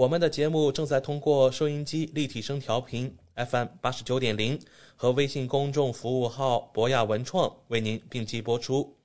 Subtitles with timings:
[0.00, 4.58] 我们的节目正在通过收音机立体声调频 FM 八十九点零
[4.96, 8.96] 和微信公众服务号博雅文创为您并机播出。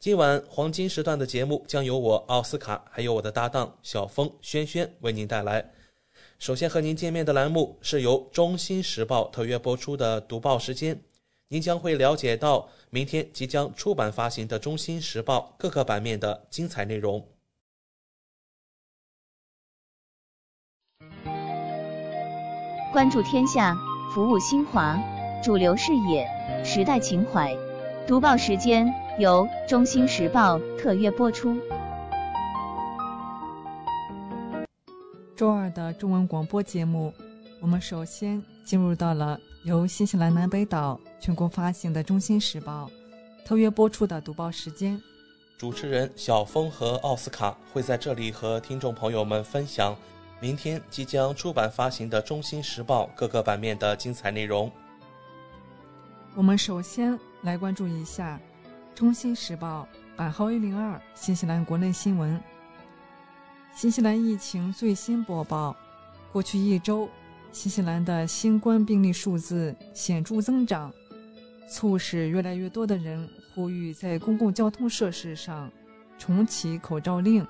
[0.00, 5.70] 今晚黄金时段的节目将由我奥斯卡还有我的搭档小峰、轩轩为您带来。
[6.40, 11.00] 首先和您见面的栏目是由中新时报特约播出的读报时间，
[11.46, 17.24] 您将会了解到明天即将出版发行的《中新时报》各个版面的精彩内容。
[22.94, 23.76] 关注天下，
[24.14, 24.96] 服务新华，
[25.42, 26.24] 主流视野，
[26.64, 27.52] 时代情怀。
[28.06, 28.86] 读报时间
[29.18, 31.58] 由中新时报特约播出。
[35.34, 37.12] 周二的中文广播节目，
[37.60, 42.88] 我们首先进入到了由新西兰南北岛全国发行的《中新时报》
[43.44, 45.02] 特约播出的读报时间。
[45.58, 49.96] 主持人小峰和奥斯卡会在这里和听众朋友们分享
[50.44, 54.70] 明天即将出版发行的《中新时报》各个版面的精彩内容。
[56.34, 58.38] 我们首先来关注一下
[58.94, 62.38] 《中新时报》版号一零二新西兰国内新闻。
[63.74, 65.74] 新西兰疫情最新播报：
[66.30, 67.08] 过去一周，
[67.50, 70.92] 新西兰的新冠病例数字显著增长，
[71.70, 75.72] 促使越来越多的人呼吁在公共交通设施上
[76.18, 77.46] 重启口罩令。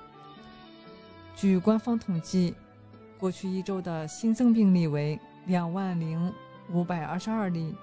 [1.35, 2.55] 据官方统计，
[3.17, 6.33] 过去一周的新增病例为两万零
[6.71, 7.75] 五百二十二例，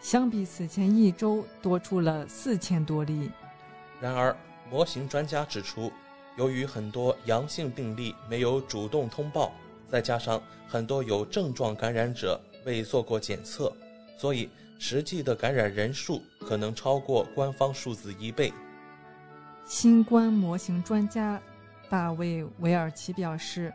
[0.00, 3.30] 相比此前一周多出了四千多例。
[4.00, 4.36] 然而，
[4.70, 5.92] 模型专家指出，
[6.36, 9.52] 由于很多阳性病例没有主动通报，
[9.88, 13.72] 再加上很多有症状感染者未做过检测，
[14.16, 18.52] 所以实际的感染人数可能超过官方数字一倍。
[19.64, 21.40] 新冠模型专家
[21.88, 23.72] 大卫·韦尔奇表示：“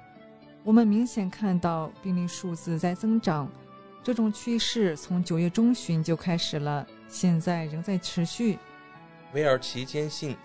[0.64, 3.50] 我们明显看到病例数字在增长，
[4.04, 8.58] 这种趋势从九月中旬就开始了，现在仍在持续。”
[9.34, 10.36] 韦尔奇坚信。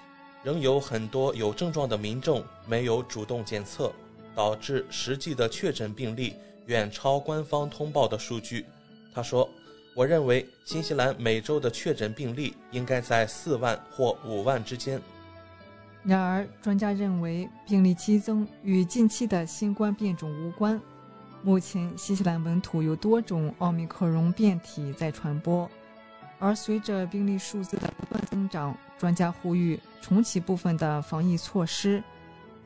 [0.44, 3.90] 仍有很多有症状的民众没有主动检测，
[4.34, 6.34] 导致实际的确诊病例
[6.66, 8.66] 远超官方通报的数据。
[9.14, 9.48] 他说
[9.96, 15.00] ：“我认为新西兰每周的确诊病例应该在四万或五万之间。”
[16.04, 20.78] 然而，专家认为病例激增与近期的新冠变种无关。
[21.42, 25.68] 目前，新西兰本土有多种奥密克戎变体在传播，
[26.38, 32.02] 而随着病例数字的不断增长，专家呼吁重启部分的防疫措施，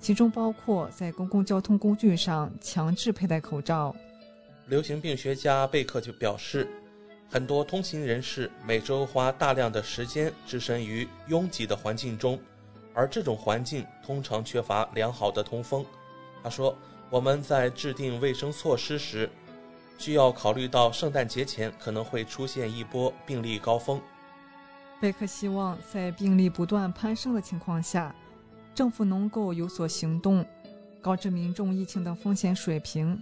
[0.00, 3.94] 其中包括在公共交通工具上强制佩戴口罩。
[4.66, 6.68] 流行病学家贝克就表示，
[7.28, 12.38] 很多通勤人士每周花大量的时间置身于拥挤的环境中，
[12.98, 15.86] 而这种环境通常缺乏良好的通风。
[16.42, 16.76] 他说，
[17.08, 19.30] 我们在制定卫生措施时，
[19.98, 24.00] 需要考虑到圣诞节前可能会出现一波病例高峰。
[25.00, 28.12] 贝克希望在病例不断攀升的情况下，
[28.74, 30.44] 政府能够有所行动，
[31.00, 33.16] 告知民众疫情的风险水平。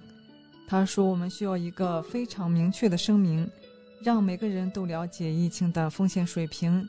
[0.67, 3.47] 他说：“我们需要一个非常明确的声明，
[4.01, 6.89] 让每个人都了解疫情的风险水平，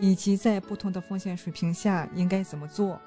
[0.00, 3.00] 以及在不同的风险水平下应该怎么做。”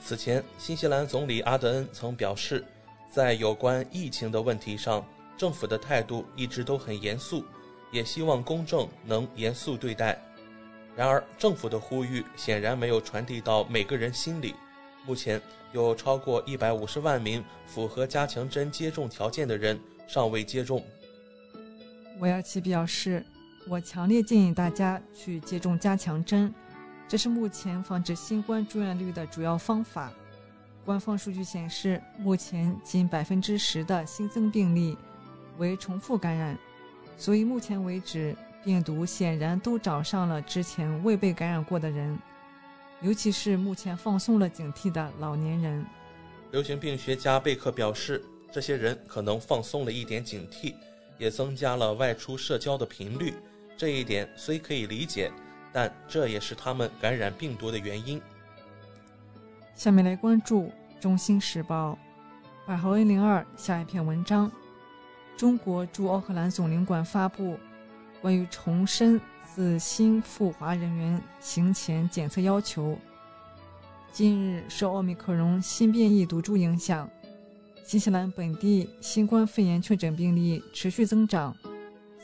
[0.00, 2.64] 此前，新西兰总理阿德恩曾表示，
[3.10, 5.04] 在有关疫情的问题上，
[5.36, 7.44] 政府的态度一直都很严肃，
[7.90, 10.18] 也希望公众能严肃对待。
[10.94, 14.54] 然而，政府的呼吁显然没有传递到每个人心里。
[15.06, 15.40] 目前
[15.72, 20.82] 有超过一百五十万名符合加强针接种条件的人尚未接种。
[22.18, 23.24] 韦尔奇表示
[23.68, 26.54] ：“我强烈建议大家去接种加强针，
[27.08, 30.12] 这是目前防止新冠住院率的主要方法。”
[30.86, 34.96] 官方数据显示，目前仅百分之十的新增病例
[35.58, 36.56] 为重复感染。
[37.18, 42.16] 所以目前为止，病毒显然都找上了之前未被感染过的人，
[43.00, 45.84] 尤其是目前放松了警惕的老年人。
[46.52, 50.72] 流行病学家贝克表示，这些人可能放松了一点警惕，
[51.18, 53.34] 也增加了外出社交的频率。
[53.76, 55.30] 这一点虽可以理解，
[55.72, 58.20] 但这也是他们感染病毒的原因。
[59.74, 60.62] 下面来关注
[60.98, 61.98] 《中新时报》
[62.68, 64.50] 百号 A 零二下一篇文章。
[65.36, 67.58] 中国驻奥克兰总领馆发布
[68.22, 72.98] 关于重申自新赴华人员行前检测要求。
[74.10, 77.06] 近日，受奥密克戎新变异毒株影响，
[77.84, 81.54] 新西兰本地新冠肺炎确诊病例持续增长，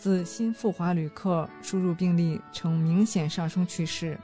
[0.03, 4.19] 自新赴华旅客输入病例呈明显上升趋势。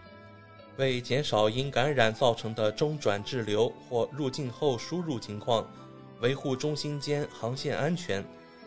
[0.76, 5.64] 为减少因感染造成的中转滞留或入境后输入情况，
[6.20, 8.24] 维护中心间航线安全。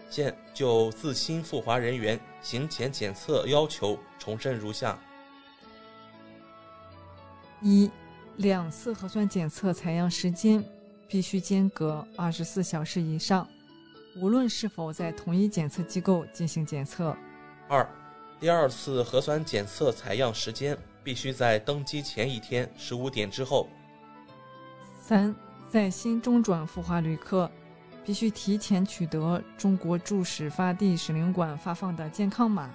[0.09, 4.97] 现就自新赴华人员行前检测要求重申如下：
[7.61, 7.91] 一、
[8.37, 10.63] 两次核酸检测采样时间
[11.09, 13.45] 必须间隔二十四小时以上，
[14.15, 17.15] 无论是否在同一检测机构进行检测；
[17.67, 17.87] 二、
[18.39, 23.67] 第二次核酸检测采样时间必须在登机前一天十五点之后；
[25.01, 25.35] 三、
[25.69, 27.49] 在新中转赴华旅客。
[28.03, 32.67] 必须提前取得中国驻始发地使领馆发放的健康码，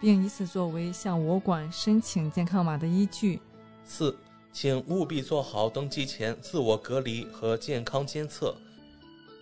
[0.00, 3.40] 并以此作为向我馆申请健康码的依据。
[3.84, 4.18] 四，
[4.52, 8.52] 请务必做好登机前自我隔离和健康监测，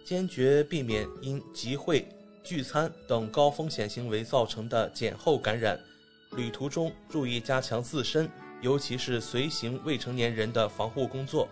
[0.06, 2.06] 坚决避免因集会、
[2.44, 5.76] 聚餐等高风险行为造成的检后感染。
[6.37, 8.31] 旅途中注意加强自身，
[8.61, 11.49] 尤其是随行未成年人的防护工作。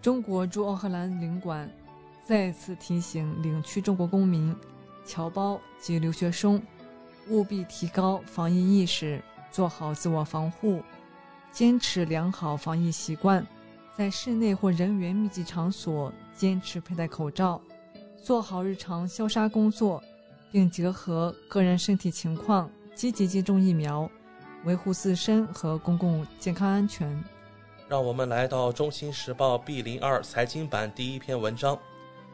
[0.00, 1.70] 中国驻奥克兰领馆。
[2.24, 4.54] 再次提醒领区中国公民、
[5.04, 6.62] 侨胞及留学生，
[7.28, 9.20] 务必提高防疫意识，
[9.50, 10.80] 做好自我防护，
[11.50, 13.44] 坚持良好防疫习惯，
[13.96, 17.60] 在室内或人员密集场所坚持佩戴口罩，
[18.22, 20.02] 做好日常消杀工作，
[20.50, 24.08] 并结合个人身体情况积极接种疫苗，
[24.64, 27.22] 维护自身和公共健康安全。
[27.88, 31.78] 让我们来到《中新时报》B 零二财经版第一篇文章。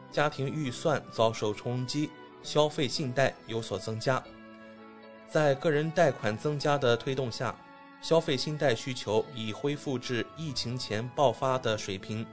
[0.09, 2.09] 家庭预算遭受冲击，
[2.41, 4.23] 消费信贷有所增加。
[5.27, 7.53] 在个人贷款增加的推动下，
[8.01, 12.25] 消费信贷需求已恢复至疫情前爆发的水平。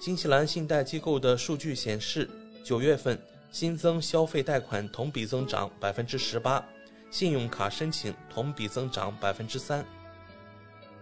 [0.00, 2.28] 新西兰信贷机构的数据显示，
[2.62, 3.18] 九月份
[3.50, 6.64] 新增消费贷款同比增长百分之十八，
[7.10, 9.84] 信用卡申请同比增长百分之三。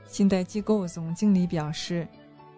[0.06, 2.06] 信贷机构总经理表示，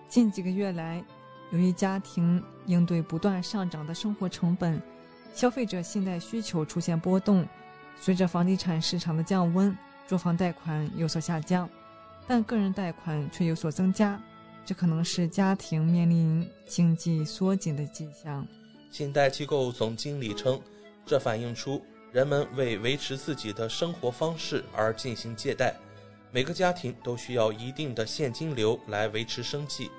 [0.09, 1.03] 近几个月来。
[1.50, 4.82] 由于家庭应对不断上涨的生活成本，
[5.32, 7.47] 消费者信贷需求出现波动。
[7.97, 11.69] 随着房地产市场的降温，住房贷款有所下降，
[12.27, 14.21] 但个人贷款却有所增加，
[14.65, 18.47] 这可能是家庭面临经济缩紧的迹象。
[18.91, 20.61] 信贷机构总经理称，
[21.05, 25.75] 这反映出人们为维持自己的生活方式而进行借贷。
[26.31, 29.91] 每个家庭都需要一定的现金流来维持生计。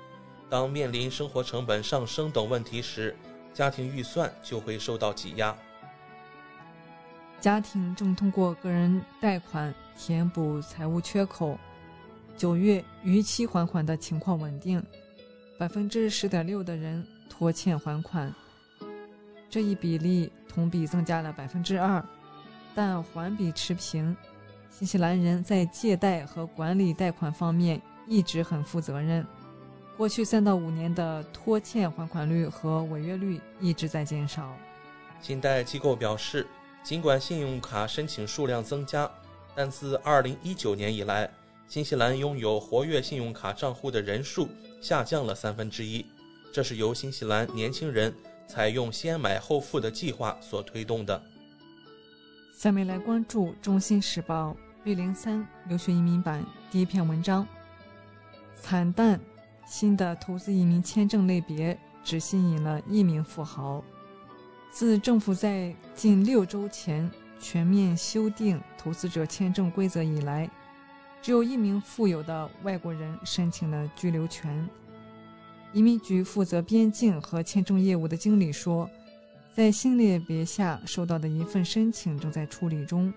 [0.48, 3.16] 当面临生活成本上升等问题时，
[3.52, 5.56] 家庭预算就会受到挤压。
[7.40, 11.58] 家庭正通过个人贷款填补财务缺口。
[12.36, 14.82] 九月逾期还款的情况稳定，
[15.58, 18.30] 百分之十点六的人拖欠还款，
[19.48, 22.04] 这一比例同比增加了百分之二，
[22.74, 24.14] 但环比持平。
[24.68, 29.26] 新西兰人在借贷和管理贷款方面一直很负责任。
[29.96, 34.54] 过去三到五年的拖欠还款率和违约率一直在减少。
[35.22, 36.46] 信贷机构表示，
[36.82, 39.10] 尽管信用卡申请数量增加，
[39.56, 41.28] 但自2019年以来，
[41.66, 44.46] 新西兰拥有活跃信用卡账户的人数
[44.82, 46.04] 下降了三分之一。
[46.52, 48.14] 这是由新西兰年轻人
[48.46, 51.20] 采用先买后付的计划所推动的。
[52.54, 57.46] 下面来关注《中新时报》B 零三留学移民版第一篇文章：
[58.54, 59.18] 惨淡。
[59.66, 63.82] 新的投资移民签证类别只吸引了一名富豪。
[64.70, 70.50] 自政府在近六周前全面修订投资者签证规则以来，
[71.22, 74.68] 只有一名富有的外国人申请了居留权。
[75.72, 78.88] 移民局负责边境和签证业务的经理说，
[79.54, 83.12] 在新类别下收到的一份申请正在处理中。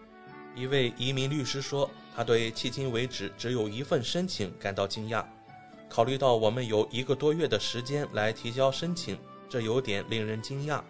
[0.56, 5.24] 一位移民律师说，他对迄今为止只有一份申请感到惊讶。
[5.88, 10.82] 考虑到我们有一个多月的时间来提交申请，这有点令人惊讶。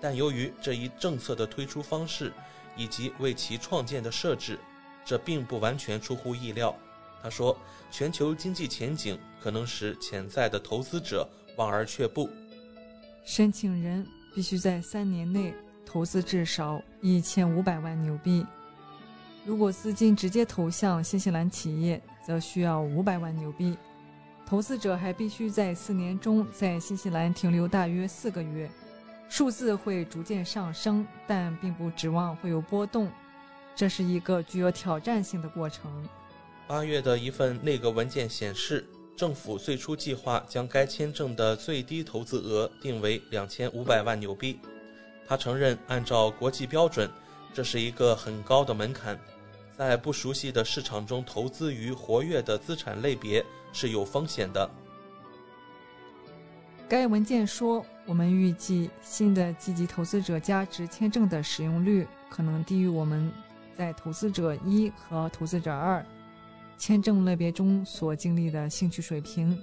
[0.00, 2.32] 但由于这一政策的推出方式
[2.76, 4.58] 以及为其创建的设置，
[5.04, 6.74] 这并不完全出乎意料。
[7.22, 7.56] 他说，
[7.90, 12.28] 全球经济前景可能使潜在的投资者望而却步。
[13.24, 15.54] 申请人必须在三年内
[15.86, 18.44] 投资至少一千五百万纽币。
[19.44, 23.76] 如果资金直接投向新西兰企业，则需要五百万纽币。
[24.44, 28.70] 投资者还必须在四年中在新西兰停留大约四个月。
[29.34, 33.10] 数字会逐渐上升，但并不指望会有波动。
[33.74, 35.90] 这是一个具有挑战性的过程。
[36.68, 38.86] 八月的一份内阁文件显示，
[39.16, 44.60] 政府最初计划将该签证的最低投资额定为两千五百万纽币。
[45.26, 47.10] 他承认，按照国际标准，
[47.54, 49.18] 这是一个很高的门槛。
[49.78, 54.70] 在不熟悉的市场中投资于活跃的资产类别是有风险的。
[56.92, 63.32] 该文件说，我们预计新的积极投资者价值签证的使用率可能低于我们
[63.74, 66.04] 在投资者一和投资者二
[66.76, 69.58] 签证类别中所经历的兴趣水平，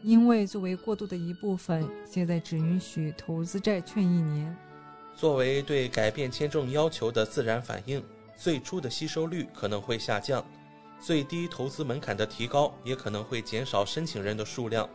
[0.00, 4.56] 因为作为过渡的一部分，现在只允许投资债券一年。
[5.16, 8.00] 作为对改变签证要求的自然反应，
[8.36, 10.44] 最初的吸收率可能会下降，
[11.00, 14.88] 最低投资门槛的提高也可能会减少申请人的数量。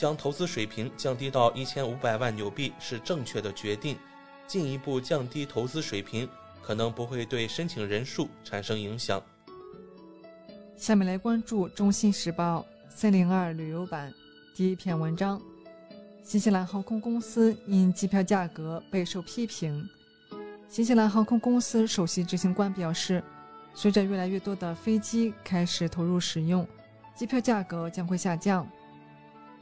[0.00, 3.98] 将投资水平降低到一千五百万纽币是正确的决定。
[4.46, 6.26] 进一步降低投资水平
[6.62, 9.22] 可能不会对申请人数产生影响。
[10.74, 14.10] 下面来关注《中新时报》三零二旅游版
[14.56, 15.38] 第一篇文章：
[16.22, 19.86] 新西兰航空公司因机票价格备受批评。
[20.66, 23.22] 新西兰航空公司首席执行官表示，
[23.74, 26.66] 随着越来越多的飞机开始投入使用，
[27.14, 28.66] 机票价格将会下降。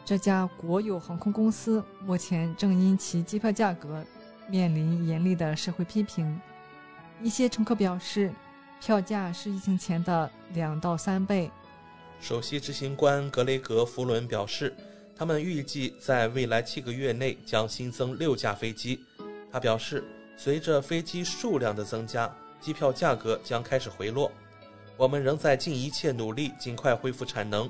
[0.09, 4.03] 这家国有航空公司目前正因其机票价格
[4.49, 6.41] 面临严厉的社会批评。
[7.23, 8.33] 一些乘客表示，
[8.81, 11.51] 票价是疫情前的两到三倍。
[12.23, 14.75] 首席执行官格雷格·弗伦表示，
[15.15, 18.99] 他们预计在未来七个月内将新增六架飞机。
[19.53, 20.03] 他表示，
[20.39, 24.33] 随着飞机数量的增加，机票价格将开始回落。
[24.97, 27.69] 我们仍在尽一切努力尽快恢复产能。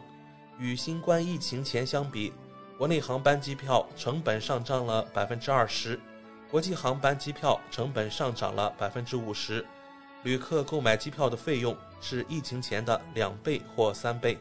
[0.59, 2.33] 与新冠疫情前相比，
[2.77, 5.99] 国内航班机票成本上涨了百分之二十，
[6.51, 9.65] 国际航班机票成本上涨了百分之五十，
[10.25, 14.37] 旅客购买机票的费用是疫情前的两倍或三倍。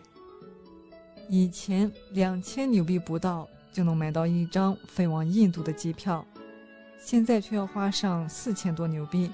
[1.30, 6.26] 以前两千纽币不到就能买到一张飞往印度的机票，
[7.00, 9.30] 现在却要花上四千多纽币，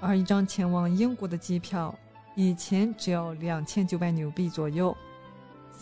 [0.00, 1.96] 而一张前往英国的机票
[2.34, 4.96] 以前只要两千九百纽币左右。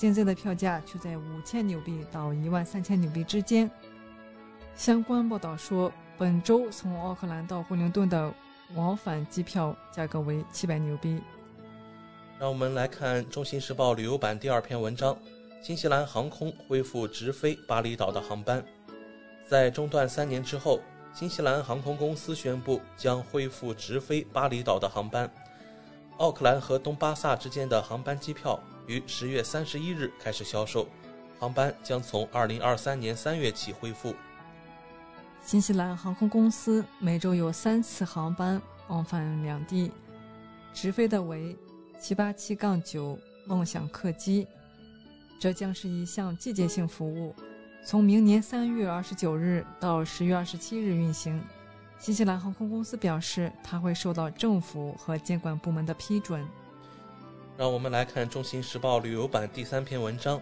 [0.01, 3.71] 现在的票价却在五千纽币到一万三千纽币之间。
[4.75, 8.33] 相关报道说，本周从奥克兰到惠灵顿的
[8.75, 11.21] 往返机票价格为七百纽币。
[12.39, 15.15] 让我们来看《中新时报》旅游版第二篇文章：
[15.63, 18.65] 新西兰航空恢复直飞巴厘岛的航班。
[19.47, 20.81] 在中断三年之后，
[21.13, 25.31] 新西兰航空公司宣布将恢复直飞巴厘岛的航班。
[26.17, 28.59] 奥克兰和东巴萨之间的航班机票。
[28.91, 30.89] 于十月三十一日开始销售，
[31.39, 34.13] 航班将从二零二三年三月起恢复。
[35.41, 39.93] 新西兰航空公司每周有三次航班往返两地，
[40.75, 41.57] 直飞的为
[42.01, 43.17] 七八七杠九
[43.47, 44.45] 梦想客机。
[45.39, 47.33] 这将是一项季节性服务，
[47.87, 51.41] 从明年三月二十九日到十月二十七日运行。
[52.01, 56.45] 新西兰航空公司表示，它会受到政府和监管部门的批准。
[57.61, 60.41] 让我们来看《中新时报》旅游版第三篇文章：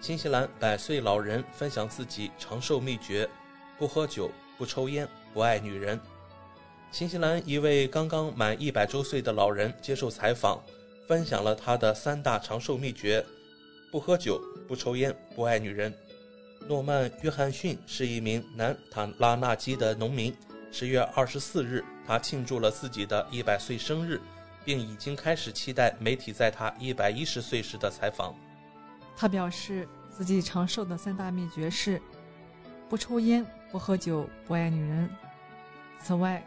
[0.00, 3.28] 新西兰百岁老人分享自己长寿秘诀，
[3.76, 5.98] 不喝酒，不抽烟，不爱女人。
[6.92, 10.62] 新西兰一位刚刚满一百周岁的老人接受采访，
[11.08, 13.26] 分享了他的三大长寿秘诀：
[13.90, 15.92] 不喝酒，不抽烟，不爱女人。
[16.68, 20.32] 诺曼·约翰逊是一名南塔拉纳基的农民。
[20.70, 24.20] 十月二十四日，他庆祝了自己的一百岁生日。
[24.64, 28.34] 并已经开始期待媒体在他一百一十岁时的采访。
[29.16, 32.00] 他表示，自己长寿的三大秘诀是：
[32.88, 35.08] 不抽烟、不喝酒、不爱女人。
[36.00, 36.42] 此外，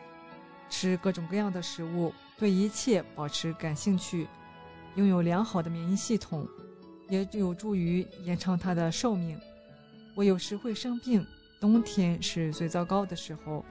[0.69, 4.27] 吃各种各样的食物，对一切保持感兴趣，
[4.95, 6.47] 拥有良好的免疫系统，
[7.07, 9.39] 也有助于延长他的寿命。
[10.15, 11.25] 我有时会生病，
[11.59, 13.63] 冬天是最糟糕的时候，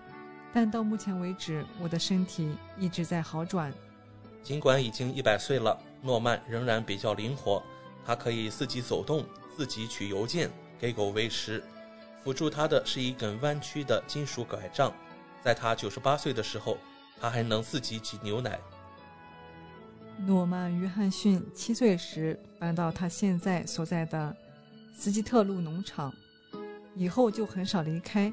[0.52, 3.72] 但到目前为止，我的身体一直在好转。
[4.44, 7.60] 尽管已经一百岁了，诺曼仍然比较灵活。
[8.04, 9.24] 他可以自己走动，
[9.56, 11.64] 自己取邮件，给狗喂食。
[12.22, 14.92] 辅助他的是一根弯曲的金属拐杖。
[15.42, 16.76] 在他九十八岁的时候，
[17.18, 18.60] 他还能自己挤牛奶。
[20.26, 24.36] 诺曼·约翰逊七岁时搬到他现在所在的
[24.94, 26.12] 斯基特路农场，
[26.94, 28.32] 以后就很少离开。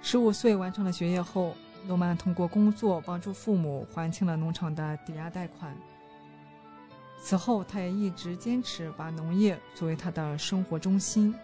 [0.00, 1.54] 十五岁完成了学业后，
[1.86, 5.76] 诺曼通过工作帮助父母还清了农场的抵押贷款。
[7.20, 11.34] 此后，他也一直坚持把农业作为他的生活中心。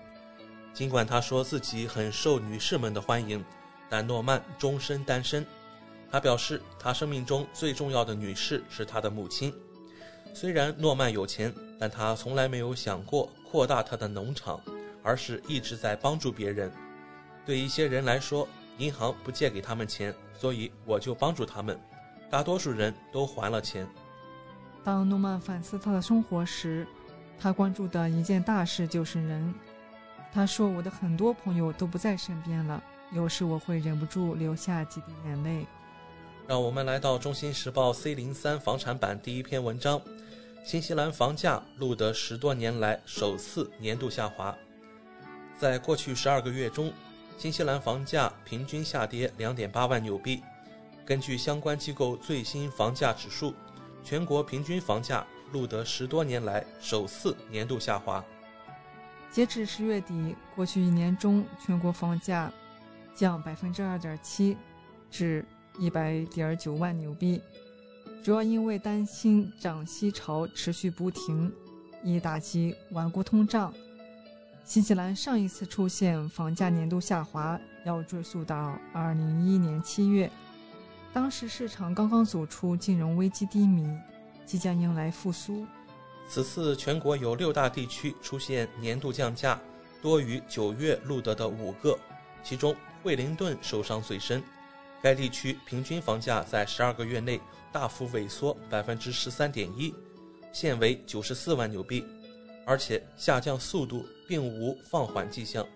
[0.74, 3.44] 尽管他说自己很受女士们的欢迎，
[3.88, 5.44] 但诺曼终身单身。
[6.10, 9.52] 他表示，他生命中最重要的女士是他的母亲。
[10.34, 14.60] 虽然诺曼有钱，但他从来没有想过扩大他的农场，
[15.02, 16.72] 而是一直在帮助别人。
[17.44, 21.78] 对一些人来说，银行不借给他们钱，所以我就帮助他们。
[22.30, 23.86] 大多数人都还了钱。
[24.84, 26.86] 当诺曼反思他的生活时，
[27.38, 29.54] 他关注的一件大事就是人。
[30.32, 35.66] 他说：“我的很多朋友都不在身边了，有时我会忍不住流下几滴眼泪。”
[36.46, 40.00] 让我们来到《中新时报》C 零三房产版第一篇文章：
[40.64, 44.54] 新西兰房价录得十多年来首次年度下滑。
[45.58, 46.92] 在过去十二个月中，
[47.38, 50.42] 新西兰房价平均下跌两点八万纽币。
[51.06, 53.54] 根据相关机构最新房价指数，
[54.02, 58.22] 全国平均房价录得十多年来首次年度下滑。
[59.30, 62.52] 截至十月底，过去一年中全国房价
[63.14, 64.56] 降百分之二点七，
[65.08, 65.44] 至
[65.78, 67.40] 一百点九万纽币，
[68.24, 71.52] 主要因为担心涨息潮持续不停，
[72.02, 73.72] 以打击顽固通胀。
[74.68, 80.30] 新西兰上一次出现房价年度下滑，要追溯到二零一一年七月，
[81.10, 83.88] 当时市场刚刚走出金融危机低迷，
[84.44, 85.66] 即将迎来复苏。
[86.28, 89.58] 此次全国有六大地区出现年度降价，
[90.02, 91.98] 多于九月录得的五个，
[92.44, 94.42] 其中惠灵顿受伤最深，
[95.00, 97.40] 该地区平均房价在十二个月内
[97.72, 99.94] 大幅萎缩百分之十三点一，
[100.52, 102.04] 现为九十四万纽币。
[102.68, 105.66] 而且下降速度并无放缓迹象，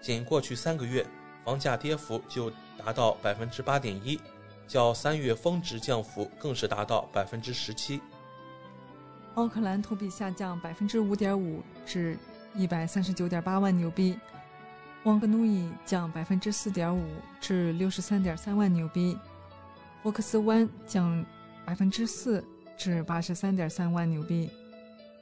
[0.00, 1.06] 仅过去三个月，
[1.44, 4.18] 房价跌幅就达到百分之八点一，
[4.66, 8.00] 较三月峰值降幅更是达到百分之十七。
[9.34, 12.18] 奥克兰同比下降百分之五点五至
[12.56, 14.18] 一百三十九点八万纽币，
[15.04, 17.04] 旺格努伊降百分之四点五
[17.40, 19.16] 至六十三点三万纽币，
[20.02, 21.24] 霍克斯湾降
[21.64, 22.44] 百分之四
[22.76, 24.50] 至八十三点三万纽币。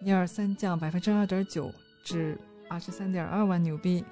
[0.02, 1.70] 尼尔森降百分之二点九
[2.02, 4.02] 至二十三点二万纽币，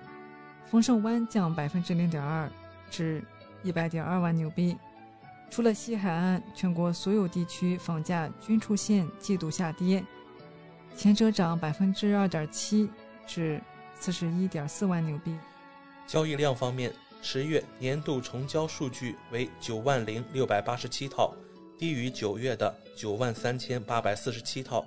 [0.66, 2.50] 丰盛湾降百分之零点二
[2.90, 3.22] 至
[3.62, 4.76] 一百点二万纽币。
[5.50, 10.04] 除了西海岸，全国所有地区房价均出现季度下跌，
[10.94, 12.90] 前者涨百分之二点七
[13.26, 13.58] 至
[13.94, 15.34] 四十一点四万纽币。
[16.06, 21.34] 交易量方面，十月年度成交数据为九万零六百八十七套，
[21.78, 24.86] 低于九月的九万三千八百四十七套。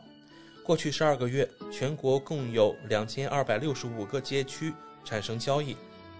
[0.63, 5.75] 过去十二个月，全国共有两千二百六十五个街区产生交易，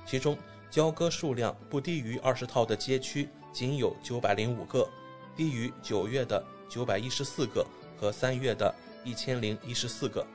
[0.06, 0.38] 其中
[0.70, 4.88] 交割数量不低于二十套的街区仅有九百零五个，
[5.36, 8.74] 低于九月的九百一十四个和三月的
[9.06, 10.26] 一千零一十四个。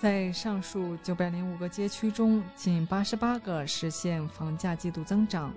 [0.00, 5.52] 在上述九百零五个街区中，仅八十八个实现房价季度增长，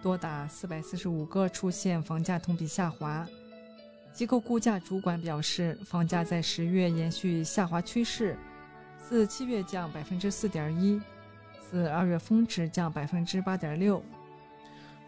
[0.00, 3.26] 多达四百四十五个出现房价同比下滑。
[4.12, 8.36] 机构估价主管表示，房价在十月延续下滑趋势，
[8.98, 11.00] 自七月降百分之四点一，
[11.58, 14.02] 自二月峰值降百分之八点六。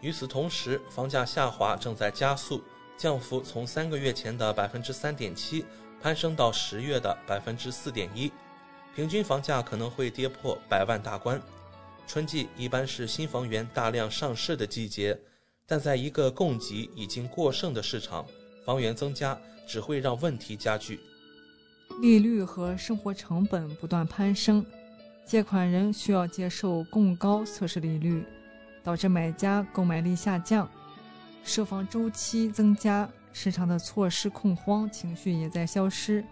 [0.01, 2.63] 与此同时，房价下滑正在加速，
[2.97, 5.63] 降幅从三个月前的百分之三点七
[6.01, 8.31] 攀升到十月的百分之四点一，
[8.95, 11.39] 平均房价可能会跌破百万大关。
[12.07, 15.17] 春季一般是新房源大量上市的季节，
[15.67, 18.25] 但在一个供给已经过剩的市场。
[18.65, 20.99] 房源增加只会让问题加剧，
[22.01, 24.65] 利率和生活成本不断攀升，
[25.23, 28.25] 借款人需要接受更高测试利率，
[28.83, 30.67] 导致买家购买力下降，
[31.43, 36.25] 售房周期增加，市场的措施恐慌情绪也在消失。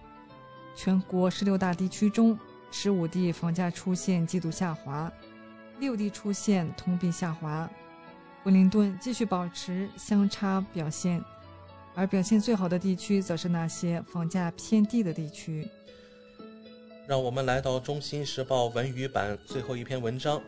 [0.75, 2.37] 全国十六大地区中，
[2.71, 5.11] 十五地房价出现季度下滑，
[5.79, 7.69] 六地出现同比下滑，
[8.41, 11.23] 惠灵顿继续保持相差表现。
[11.95, 15.67] 而表现最好的地区，则是那些房价偏低的地区。
[17.05, 20.41] 让我们来到《中新时报》文娱版最后一篇文章：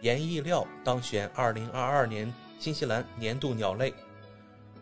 [0.00, 3.92] 盐意料当选2022年新西兰年度鸟类。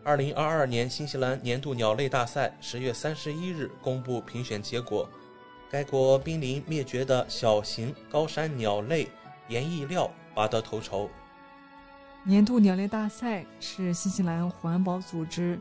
[0.05, 5.07] 2022年新西兰年度鸟类大赛十月三十一日公布评选结果，
[5.69, 9.09] 该国濒临灭绝的小型高山鸟类
[9.49, 11.09] 盐意料拔得头筹。
[12.23, 15.59] 年度鸟类大赛是新西兰环保组织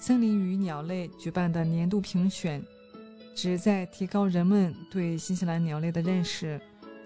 [0.00, 2.64] 森林与鸟类举办的年度评选，
[3.34, 6.58] 旨在提高人们对新西兰鸟类的认识。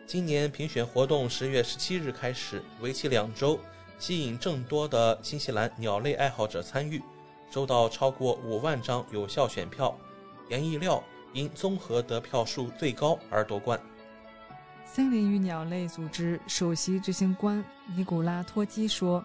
[0.07, 3.59] 今年评选活动十月十七日开始，为期两周，
[3.99, 7.03] 吸引众多的新西兰鸟类爱好者参与，
[7.51, 9.97] 收到超过五万张有效选票。
[10.51, 11.03] 严意料
[11.33, 13.81] 因综合得票数最高而夺冠。
[14.85, 17.65] 森林与鸟类组织首席执行官
[17.97, 19.25] 尼古拉托基说：“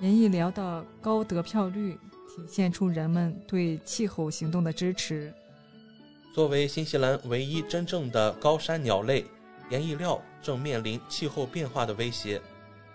[0.00, 1.96] 严意聊的高得票率
[2.38, 5.34] 体现出人们对气候行动的支持。
[6.32, 9.26] 作为新西兰唯一真正的高山鸟类。”
[9.70, 12.40] 盐意料正面临气候变化的威胁，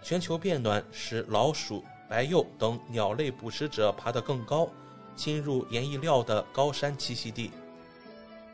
[0.02, 4.68] 全球变暖使老鼠、白鼬等鸟类捕食者爬得更高，
[5.16, 7.52] 侵入盐意料的高山栖息地。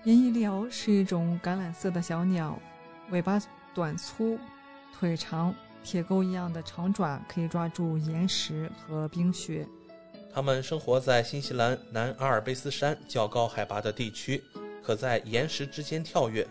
[0.04, 2.60] 盐意料是一种橄榄色的小鸟，
[3.10, 3.41] 尾巴
[3.73, 4.38] 短粗，
[4.93, 9.65] 腿长，铁钩一样的长爪可以抓住岩石和冰雪。
[10.33, 14.43] 它们生活在新西兰南阿尔卑斯山较高海拔的地区，
[14.83, 16.47] 可在岩石之间跳跃。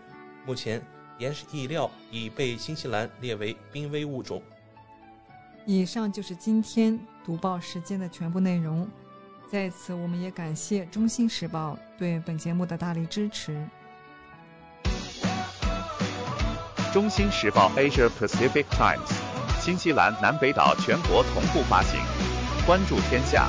[0.46, 0.82] 目前。
[1.18, 4.40] 岩石意料已被新西兰列为濒危物种。
[5.66, 8.88] 以上就是今天读报时间的全部内容。
[9.50, 13.66] 在此，我们也感谢《中新时报》对本节目的大力支持。
[16.92, 19.08] 《中新时报 Asia Pacific Times》，
[19.60, 21.98] 新西兰南北岛全国同步发行。
[22.64, 23.48] 关注天下，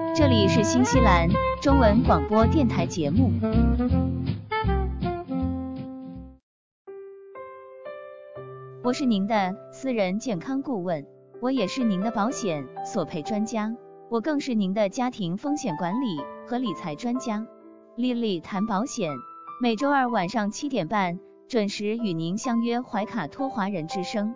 [0.13, 1.29] 这里是新西兰
[1.61, 3.31] 中文广播电台节目。
[8.83, 11.05] 我是您的私人健康顾问，
[11.39, 13.73] 我也是您的保险索赔专家，
[14.09, 17.47] 我更是您的家庭风险管理和理财专家。
[17.95, 19.09] 丽丽谈保险，
[19.61, 24.35] 每周二晚上七点半准时与您相约怀卡托华人之声。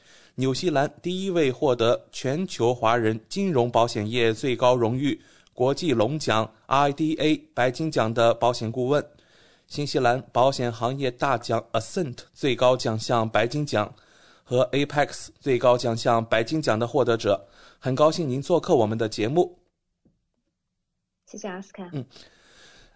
[0.41, 5.21] 纽西兰第一位获得全球华人金融保险业最高荣誉。
[5.53, 9.05] 国际龙奖 IDA 白金奖的保险顾问，
[9.67, 13.93] 新西兰保险行业大奖 Ascent 最高奖项白金奖
[14.43, 19.59] 和 Apex 最高奖项白金奖的获得者，很高兴您做客我们的节目。
[21.27, 21.87] 谢谢阿斯卡。
[21.93, 22.03] 嗯，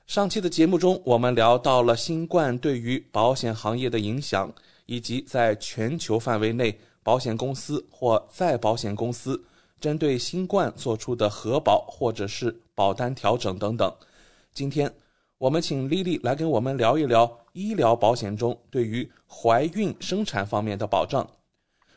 [0.07, 4.51] 上期的节目中，我们聊到了新冠对于保险行业的影响，
[4.87, 9.45] 以及在全球范围内保险公司或再保险公司。
[9.79, 13.93] 针对新冠做出的核保或者是保单调整等等，
[14.51, 14.91] 今天
[15.37, 21.29] 我们请丽丽来跟我们聊一聊医疗保险中对于怀孕生产方面的保障。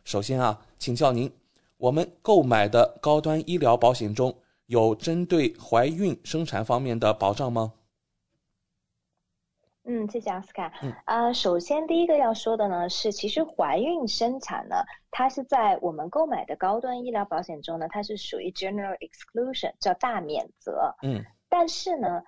[0.04, 1.32] 首先啊，请教您，
[1.78, 7.72] 我们购买的高端医疗保险中有针对怀孕生产方面的保障吗？
[9.90, 10.70] 嗯，谢谢奥斯卡。
[10.82, 14.76] 嗯啊，首先第一个要说的呢是，其实怀孕生产呢，
[15.10, 20.94] 它是在我们购买的高端医疗保险中呢，它是属于 general exclusion，叫大免责。
[21.02, 22.22] 嗯，但是呢，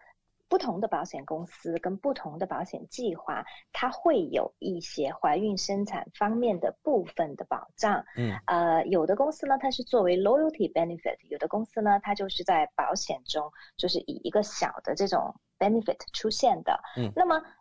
[0.48, 3.44] 不同的保险公司跟不同的保险计划，
[3.74, 8.02] 它会有一些怀孕生产方面的部分的保障。
[8.16, 15.34] 嗯，呃，有的公司呢，它是作为 loyalty benefit；有的公司呢，它就是在保险中，就是以一个小的这种。
[15.60, 17.40] Benefit 出现的，嗯，那么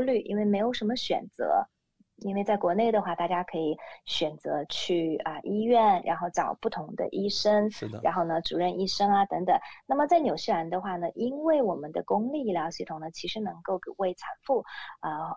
[0.00, 1.66] 虑，因为没有什么选择，
[2.16, 9.58] 因为在国内的话，大家可以选择去啊医院，然后找不同的医生，是的，然后呢主任医生啊等等。
[9.86, 14.64] 那么在纽西兰的话呢，因为我们的公立医疗系统呢，其实能够为产妇
[15.00, 15.36] 啊。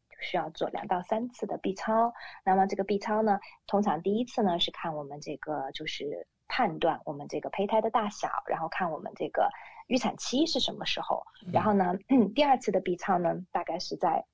[0.21, 2.13] 需要做两到三次的 B 超，
[2.45, 9.49] 那么这个 B 超呢，通常第一次呢是看我们这个就是判断我们这个胚胎的大小，然后看我们这个
[9.87, 11.95] 预产期是什么时候，然后呢，
[12.35, 14.25] 第二次的 B 超呢大概是在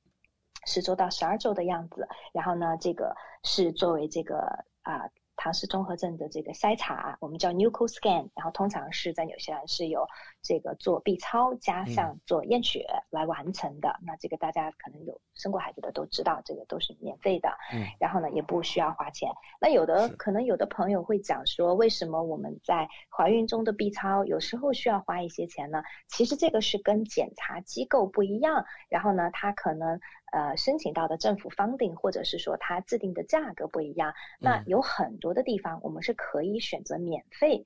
[0.66, 5.10] 十周到十二周的样子，然后呢，这个是作为这个啊。
[5.40, 10.08] 唐氏综合症的这个筛查，我们叫 Nuco Scan，然后通常是在纽西兰是有
[10.48, 14.00] 这个做 B 超加上做验血来完成的。
[14.06, 17.50] 那这个大家可能有生过孩子的都知道，这个都是免费的。
[17.74, 19.30] 嗯，然后呢也不需要花钱。
[19.60, 25.84] 那有的可能有的朋友会讲说，为什么我们在怀孕中的 B 超有时候需要花一些钱呢？
[26.08, 30.00] 其实这个是跟检查机构不一样，然后呢，它可能。
[30.34, 37.66] 呃，申请到的政府 funding，或者是说它制定的价格不一样，那有很多的地方我们是可以选择免费。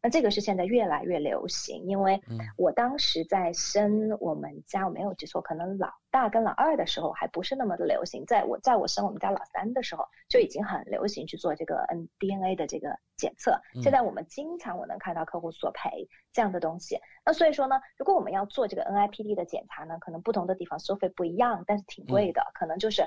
[0.00, 13.60] 那这个是现在越来越流行，因为嗯我当时在生我们家，我没有记错，可能老大跟老二的时候还不是那么的流行，在我在我生我们家老三的时候就已经很流行去做这个 N DNA 的这个检测。
[13.74, 16.98] 嗯现在我们经常我能看到客户索赔这样的东西。
[17.24, 23.06] 那所以说呢，如果我们要做这个 NIPD 的检查呢，可能不同的地方收费不一样，但是挺贵的，可能就是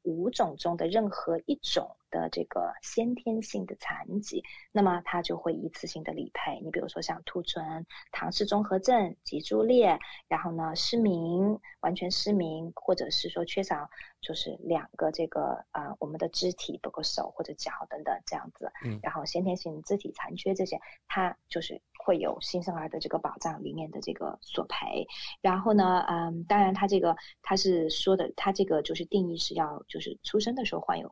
[0.03, 1.95] 五种中的任何一种。
[2.11, 4.43] 的这个先天性的残疾，
[4.73, 6.59] 那么它就会一次性的理赔。
[6.61, 9.97] 你比如说像兔唇、唐氏综合症、脊柱裂，
[10.27, 13.89] 然后呢失明、完全失明，或者是说缺少
[14.19, 18.69] 就是两个这个啊我们的肢体，包括手或者脚等等这样子。
[18.83, 18.99] 嗯。
[19.01, 25.07] 然后先天性肢体残缺这些，它就是会有新生儿的这个保障里面的这个索赔。
[25.41, 31.11] 然后呢，嗯，当然他这个他是说的，他这个就是定义是要就是出生的时候患有。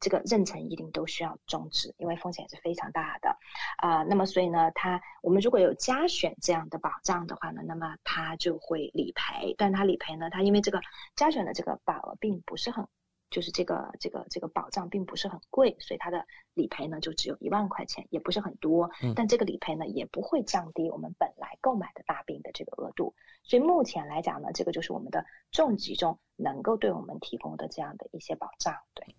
[0.00, 3.36] 这个妊娠一定都需要终止，因为风险是非常大的，
[3.78, 10.80] 啊，那么所以呢，它我们如果有加选这样的保障的话呢，那么它就会理赔，但它理赔呢，它因为这个
[11.16, 12.86] 加选的这个保额并不是很，
[13.30, 16.24] 就是这个这个这个保障并不是很贵，所以它的
[16.54, 29.16] 理赔呢就只有一万块钱，也不是很多，但这个理赔呢也不会降低我们本来购买的大病的这个额度，所以目前来讲呢，这个就是我们的重疾中能够对我们提供的这样的一些保障，对。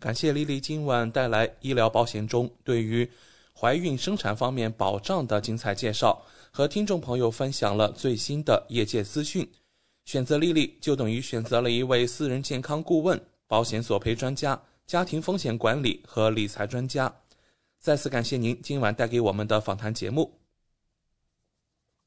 [0.00, 3.06] 感谢丽丽今晚带来医疗保险中对于
[3.54, 9.46] 怀孕生产方面保障的精彩介绍，和听众朋友分享了最新的业界资讯。
[10.06, 17.14] 选择丽丽就等于选择了一位私人健康顾问、保险索赔专家、家庭风险管理和理财专家。
[17.78, 20.39] 再次感谢您今晚带给我们的访谈节目。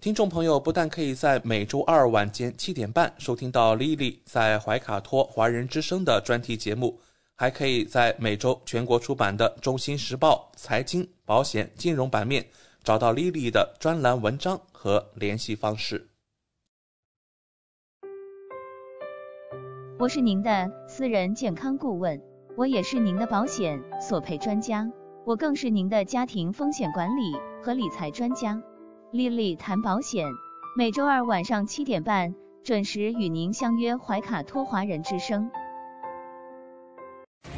[0.00, 7.00] 听众朋友不但可以在每周二晚间七点半收听到 Lily 在怀卡托华人之声的专题节目，
[7.34, 12.46] 还可以在每周全国出版的《中心时报》财经、保险、金融版面
[12.84, 16.06] 找到 Lily 的专栏文章和联系方式。
[19.98, 22.22] 我是您的私人健康顾问，
[22.56, 24.88] 我也是您的保险索赔专家，
[25.26, 28.62] 我更是您的家庭风险管理和理财专家。
[29.10, 30.26] 丽丽谈保险，
[30.76, 35.50] 每周二晚上七点半准时与您相约怀卡托华人之声。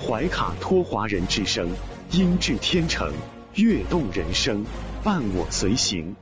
[0.01, 1.68] 怀卡托华人之声，
[2.12, 3.12] 音质天成，
[3.57, 4.64] 悦动人生，
[5.03, 6.14] 伴我随行。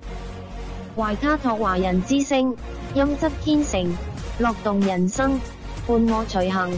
[0.97, 2.57] 怀卡托华人之声，
[2.95, 3.95] 音质天成，
[4.39, 5.39] 乐动人生，
[5.87, 6.70] 伴我随行。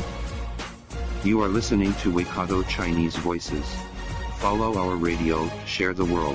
[1.23, 3.63] You are listening to Waikato Chinese Voices.
[4.41, 6.35] Follow our radio, share the world.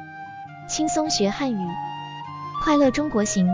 [0.71, 1.67] 轻松学汉语，
[2.63, 3.45] 快乐中国行。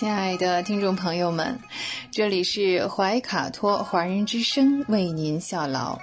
[0.00, 1.60] 亲爱的听众朋友们，
[2.10, 5.98] 这里是怀卡托华人之声为您效劳。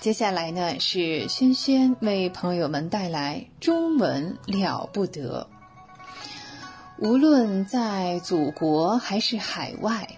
[0.00, 5.46] 接下来呢是轩轩为朋友们带来中文了不得。
[6.96, 10.08] 无论在祖国还是海外，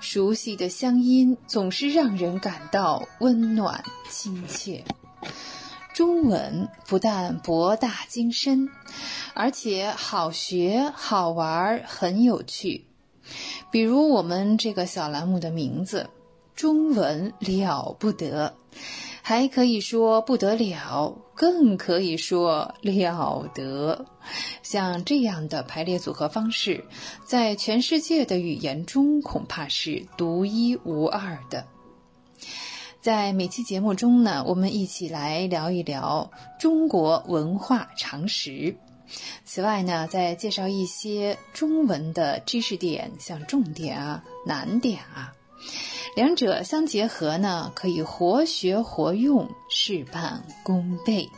[0.00, 4.82] 熟悉的乡音总是让人感到温暖亲切。
[5.96, 8.68] 中文不但博大精深。
[9.32, 12.84] 而且好学、好玩、很有趣。
[13.70, 16.10] 比如我们这个小栏目的名字
[16.54, 18.58] “中文了不得”，
[19.24, 24.04] 还可以说不得了，更可以说了得。
[24.62, 26.84] 像这样的排列组合方式，
[27.24, 31.66] 在全世界的语言中恐怕是独一无二的。
[33.06, 36.28] 在每期节目中呢，我们一起来聊一聊
[36.58, 38.76] 中国文化常识。
[39.44, 45.32] 此外呢，再介绍一些中文的知识点，像重点啊、难点啊。
[46.16, 51.30] 两者相结合呢，可以活学活用，事半功倍。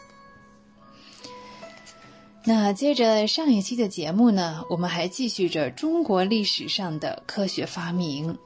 [2.44, 8.38] 那接着上一期的节目呢，我们还继续着中国历史上的科学发明。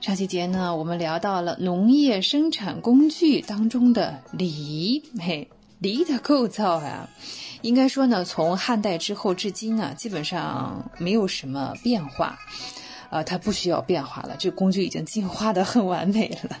[0.00, 5.48] 上期节呢，我们聊到了农业生产工具当中的犁，嘿，
[5.80, 7.08] 犁的构造啊，
[7.62, 12.38] 应该说呢，从汉代之后至今呢，基本上没有什么变化，
[13.10, 16.56] 啊，它不需要变化了，这工具已经进化的很完美了。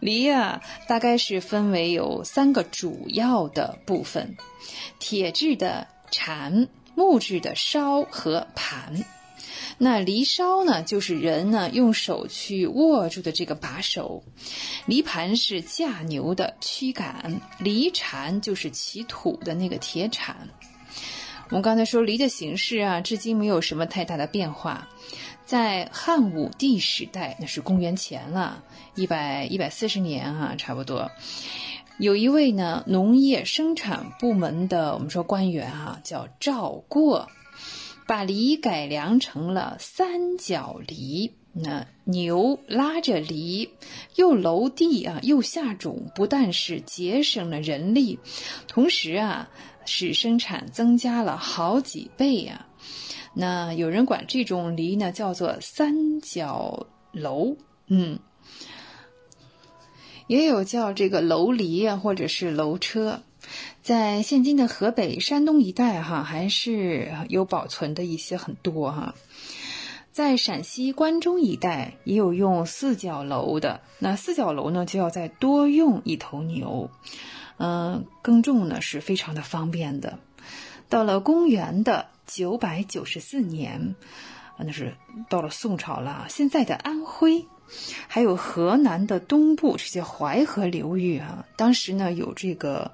[0.00, 4.36] 犁啊，大概是分为有三个主要的部分：
[4.98, 9.04] 铁制的铲、木质的梢和盘。
[9.78, 14.22] 那犁梢呢，就是人呢用手去握住的这个把手；
[14.86, 20.36] 犁盘是架牛的驱赶；犁铲就是起土的那个铁铲。
[21.50, 24.88] 我们刚才说犁的形式啊，至今没有什么太大的变化。
[25.44, 28.64] 在汉武帝时代，那是公元前了，
[28.96, 31.08] 一百一百四十年啊，差不多。
[31.98, 37.28] 有一位呢，农业生产部门的我们说官员啊，叫赵过，
[38.06, 41.32] 把犁改良成了三角犁。
[41.58, 43.70] 那牛拉着犁，
[44.16, 48.18] 又犁地啊，又下种，不但是节省了人力，
[48.68, 49.48] 同时啊，
[49.86, 52.66] 使生产增加了好几倍呀。
[53.32, 58.18] 那有人管这种犁呢叫做三角楼，嗯，
[60.26, 63.22] 也有叫这个楼犁啊，或者是楼车，
[63.82, 69.14] 在现今的河北、山东一带哈，还是有保存的一些很多哈。
[70.12, 76.90] 在陕西关中一带也有用四角楼的，那四角楼呢就要再多用一头牛，
[77.58, 80.18] 嗯，耕种呢是非常的方便的。
[80.88, 82.08] 到了公元的。
[82.28, 83.94] 九百九十四年，
[84.58, 84.96] 那是
[85.28, 86.26] 到了宋朝了。
[86.28, 87.46] 现在的安徽，
[88.08, 92.90] 还有河南的东部这些淮河流域啊，当时呢有这个，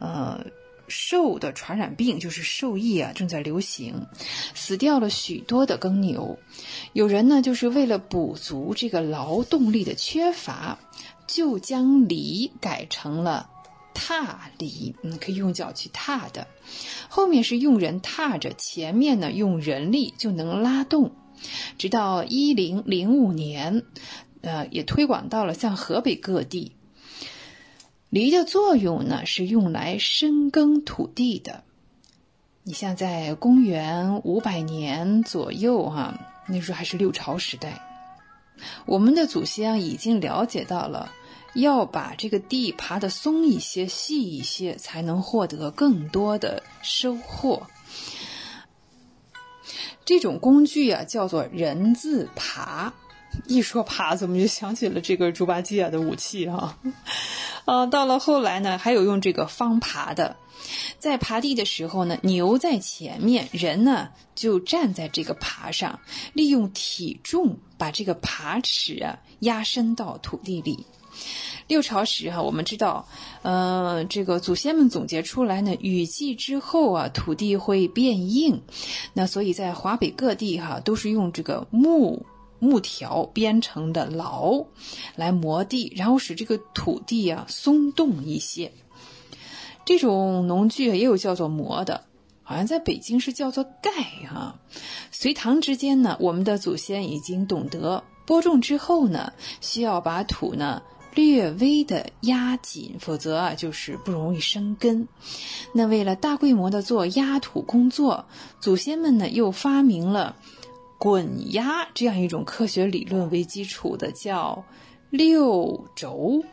[0.00, 0.44] 呃，
[0.88, 3.94] 兽的传染病，就是兽疫啊，正在流行，
[4.54, 6.36] 死掉了许多的耕牛。
[6.92, 10.78] 有人呢，就是为了补足这个劳动力的缺乏，
[11.28, 13.48] 就将犁改成了。
[13.92, 16.46] 踏犁，嗯，可以用脚去踏的，
[17.08, 21.12] 后面是用人踏着，前面呢用人力就能拉动。
[21.76, 23.82] 直到一零零五年，
[24.40, 26.72] 呃，也推广到了像河北各地。
[28.10, 31.62] 犁的作用呢是用来深耕土地的。
[32.64, 37.80] 你像在公元五百年左右，哈，那时候还是六朝时代，
[38.84, 41.12] 我们的祖先已经了解到了。
[41.54, 47.66] 要把这个地爬得松一些、细一些，才能获得更多的收获。
[50.04, 52.92] 这种工具啊，叫做人字耙。
[53.46, 56.78] 一说耙，怎么就想起了这个猪八戒的武器啊？
[57.64, 60.36] 啊，到了后来呢，还有用这个方耙的，
[60.98, 66.00] 在耙地的时候呢，牛在前面，人呢就站在这个耙上，
[66.32, 70.86] 利用体重把这个耙齿啊压深到土地里。
[71.66, 73.06] 六朝时哈，我们知道，
[73.42, 78.62] 呃，这个祖先们总结出来呢，雨季之后啊，土地会变硬，
[79.12, 82.24] 那所以在华北各地哈，都是用这个木
[82.60, 84.66] 木条编成的牢
[85.16, 88.70] 来磨地，然后使这个土地啊松动一些。
[89.84, 92.04] 这种农具也有叫做磨的，
[92.44, 93.90] 好像在北京是叫做盖
[94.28, 94.60] 哈。
[95.10, 100.82] 隋唐之间呢，我们的祖先已经懂得播种之后呢，需要把土呢。
[101.12, 105.08] 略微的压紧，否则啊就是不容易生根。
[105.74, 108.26] 那为了大规模的做压土工作，
[108.60, 110.36] 祖先们呢又发明了
[111.00, 114.66] 滚压这样一种科学理论为基础的叫
[115.08, 116.44] 六轴。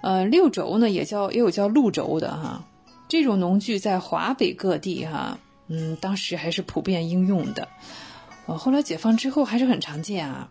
[0.00, 2.64] 呃，六轴呢也叫也有叫路轴的哈。
[3.06, 7.68] 这种农具在华北各地哈，嗯，当时还是普遍应用的。
[8.46, 10.48] 呃，后来解放之后还是很常见啊。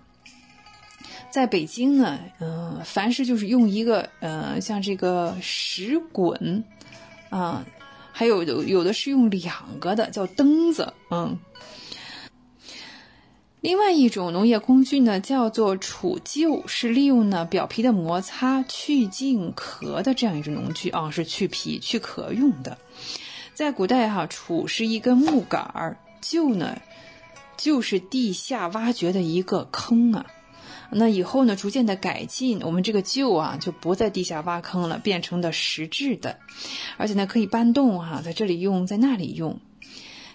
[1.32, 6.64] 在北京呢，嗯，凡是就是用一个，呃，像这个石滚，
[7.32, 7.66] 啊，
[8.12, 11.40] 还有有有的是用两个的，叫蹬子，嗯。
[13.60, 22.78] 另外一种农业工具呢，叫做杵臼，是利用呢表皮的摩擦去茎壳的这样一种农具啊，是去皮去壳用的。
[23.56, 26.80] 在古代哈，杵是一根木杆儿，臼呢，
[27.58, 30.28] 就是地下挖掘的一个坑啊。
[30.92, 36.38] 那以后呢，逐渐的改进，我们这个臼啊就不在地下挖坑了，变成的实质的，
[36.98, 39.60] 而且呢可以搬动哈，在这里用，在那里用。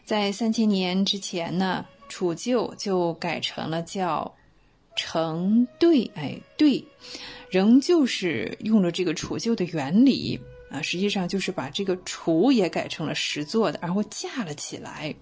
[0.05, 4.35] 在三千年之前呢，杵臼就改成了叫
[4.95, 6.85] 成对，哎，对，
[7.49, 10.39] 仍旧是用了这个杵臼的原理
[10.71, 15.15] 啊，实际上就是把这个杵也改成了石做的，然后架了起来。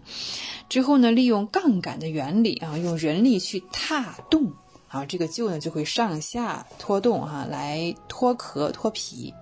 [0.69, 4.53] 之后呢，利用杠杆的原理啊，用人力去踏动
[4.89, 9.33] 啊，这个臼呢就会上下拖动啊，来脱壳脱皮。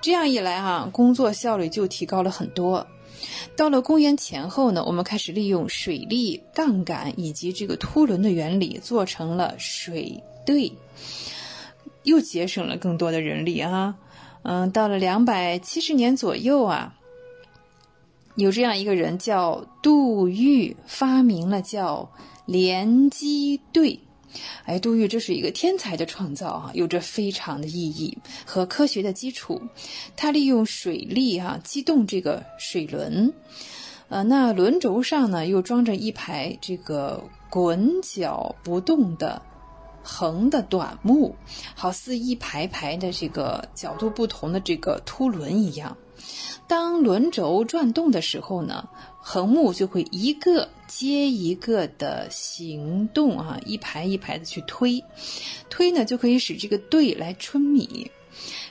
[0.00, 2.86] 这样一来哈，工作效率就提高了很多。
[3.56, 10.72] 到了公元前后呢，我们开始利用水力、杠杆以及这个凸轮的原理，做成了水队，
[12.02, 13.96] 又节省了更多的人力啊。
[14.42, 16.94] 嗯，到了两百七十年左右啊，
[18.34, 22.10] 有这样一个人叫杜预，发明了叫
[22.46, 24.00] 连击队。
[24.64, 29.60] 哎，杜预这是一个天才的创造啊，有着非常的意义和科学的基础。
[30.16, 33.32] 他利用水力啊，机动这个水轮，
[34.08, 39.42] 呃，那轮轴上呢又装着一排这个滚脚不动的
[40.02, 41.36] 横的短木，
[41.74, 45.96] 好似一排排的这个角度不同的这个凸轮一样。
[46.66, 48.88] 当轮轴转动的时候呢？
[49.24, 55.04] 横木就会一个接一个的行动啊，一排一排的去推，
[55.70, 58.10] 推呢就可以使这个队来春米。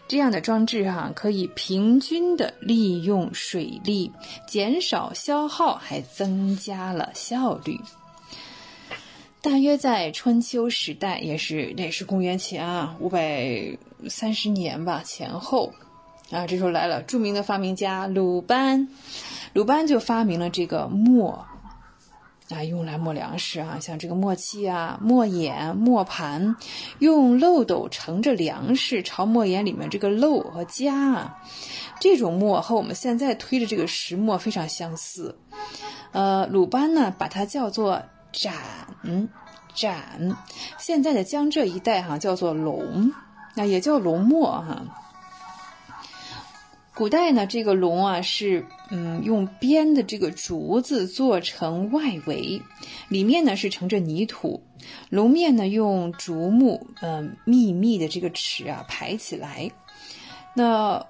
[0.10, 4.12] 这样的装置哈，可以平均的利用水力，
[4.46, 7.80] 减少消耗，还增加了效率。
[9.42, 13.78] 大约在春秋时代，也是那是公元前啊五百
[14.10, 15.74] 三十年吧前后，
[16.32, 18.88] 啊，这时候来了著名的发明家鲁班。
[19.54, 21.46] 鲁班就发明了这个磨，
[22.50, 26.56] 啊，用来磨粮食啊，像这个磨器啊、磨眼、磨盘，
[27.00, 31.38] 用漏斗盛着粮食朝磨眼里面这个漏和夹啊，
[32.00, 35.38] 这种磨和我们现在推的这个石磨非常相似。
[36.14, 38.54] 呃，鲁班呢把它叫做斩
[39.76, 40.38] 斩，
[40.78, 43.12] 现在的江浙一带哈叫做龙，
[43.56, 44.84] 那也叫龙磨哈。
[46.94, 52.62] 古代呢，这个龙啊是嗯用编的这个竹子做成外围，
[53.08, 54.62] 里面呢是盛着泥土，
[55.10, 59.72] 龙面呢用竹木嗯密密的这个齿啊排起来，
[60.54, 61.08] 那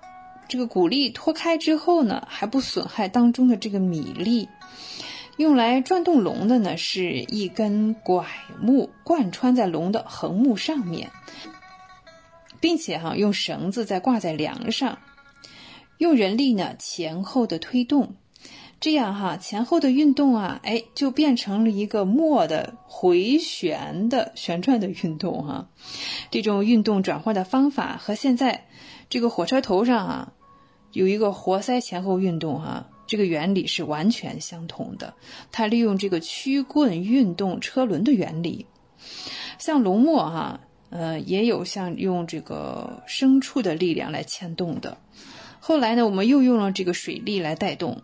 [0.48, 4.48] 这个谷粒脱开之后呢，还不损害当中的这个米粒。
[5.38, 8.28] 用来转动龙的呢是一根拐
[8.62, 11.10] 木贯穿在龙的横木上面，
[12.60, 15.00] 并且哈用绳子再挂在梁上。
[16.02, 18.16] 用人力呢前后的推动，
[18.80, 25.70] 这样哈前后的运动啊，哎就变成了一个磨的回旋的旋转的运动哈。
[26.32, 28.66] 这种运动转换的方法和现在
[29.12, 30.34] 这个火车头上啊
[30.92, 35.14] 有一个活塞前后运动哈，这个原理是完全相同的。
[35.52, 38.66] 它利用这个曲棍运动车轮的原理，
[39.60, 44.98] 像龙墨哈，呃也有像用这个牲畜的力量来牵动的。
[45.64, 48.02] 后来呢，我们又用了这个水力来带动。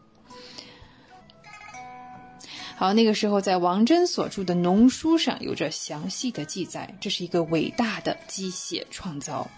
[2.78, 9.50] 好，那个时候在王真所著的农书上有着详细的记载，这是一个伟大的机械创造。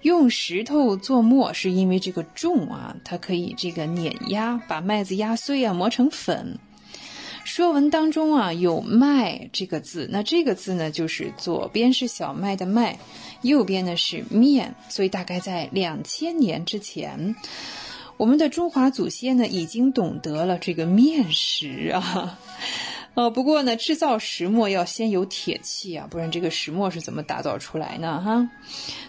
[0.00, 6.58] 用石头做磨，是因为这个重啊，它可以这个碾压，把麦子压碎啊，磨成粉。
[7.44, 12.98] 说文当中啊有“麦”这个字，那这个字呢，就是左边是小麦的“麦”。
[13.42, 17.36] 右边呢是面，所以大概在两千年之前，
[18.16, 22.38] 我们的中华祖先呢已经懂得了这个面食啊。
[23.12, 28.22] 呃，不过呢，制造石磨要先有铁器啊，不然这个石磨是怎么打造出来呢？
[28.24, 28.48] 哈，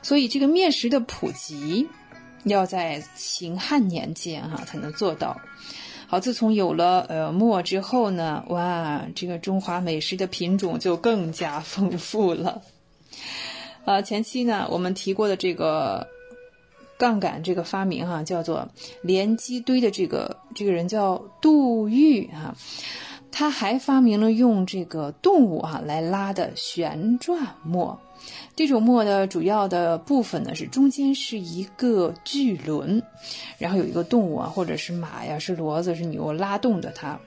[0.04, 1.88] 所以这个面食的普及
[2.44, 5.40] 要在秦汉年间哈才能做到。
[6.08, 12.62] 好，自从有了呃墨之后呢，哇，这个中华美食的品种就更加丰富了。
[13.86, 16.08] 呃，前期呢，我们提过的这个
[16.98, 18.70] 杠杆这个发明哈，叫做
[19.02, 22.56] 连击堆的这个这个人叫杜预啊，
[23.32, 28.00] 他还发明了用这个动物啊来拉的旋转磨。
[28.56, 33.04] 这种磨的主要的部分呢是中间是一个巨轮，
[33.58, 37.20] 然后有一个动物啊，或者是马呀，是骡子，是牛拉动的它。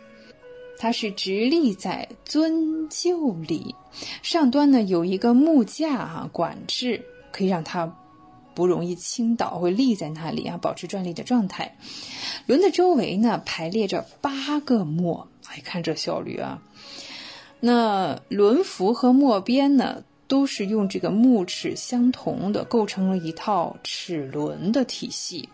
[0.81, 3.75] 它是直立在尊臼里，
[4.23, 7.93] 上端呢有一个木架啊，管制可以让它
[8.55, 11.77] 不容易倾倒，会立在那里啊，保持站立的状态。
[12.47, 16.63] 轮的周围呢排列着八个磨，哎，看这效率啊！
[17.61, 25.49] 那轮辐和磨边呢，都是用这个木齿相同的，构成了一套齿轮的体系。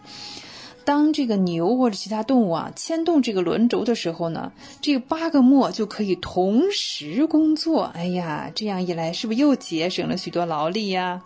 [0.84, 4.52] 当这个牛或者其他动物啊牵动这个轮轴的时候呢，
[4.82, 7.84] 这八个磨就可以同时工作。
[7.84, 11.22] 哎呀，这样一来是不是又节省了许多劳力呀？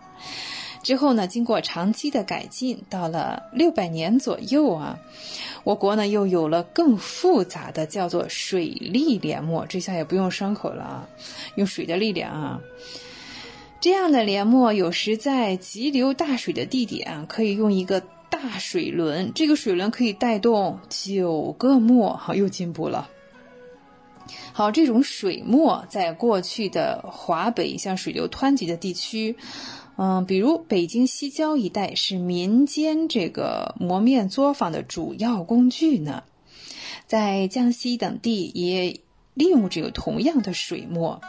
[0.84, 5.01] 之后呢，经过长期的改进，到了六百年左右啊，
[5.64, 11.09] 我国呢又有了更复杂的叫做水力连磨，这下也不用伤口了啊，
[11.57, 12.61] 用水的力量啊。
[13.80, 23.08] 这样的连磨有时在急流大水的地点可以用一个大水轮，这个水轮可以带动九个磨，好，又进步了。
[24.52, 29.36] 好，这种水磨在过去的华北像水流湍急的地区。
[29.96, 36.24] 嗯，比如北京西郊一带是民间这个磨面作坊的主要工具呢，
[37.06, 39.00] 在江西等地也
[39.34, 41.20] 利用这个同样的水磨。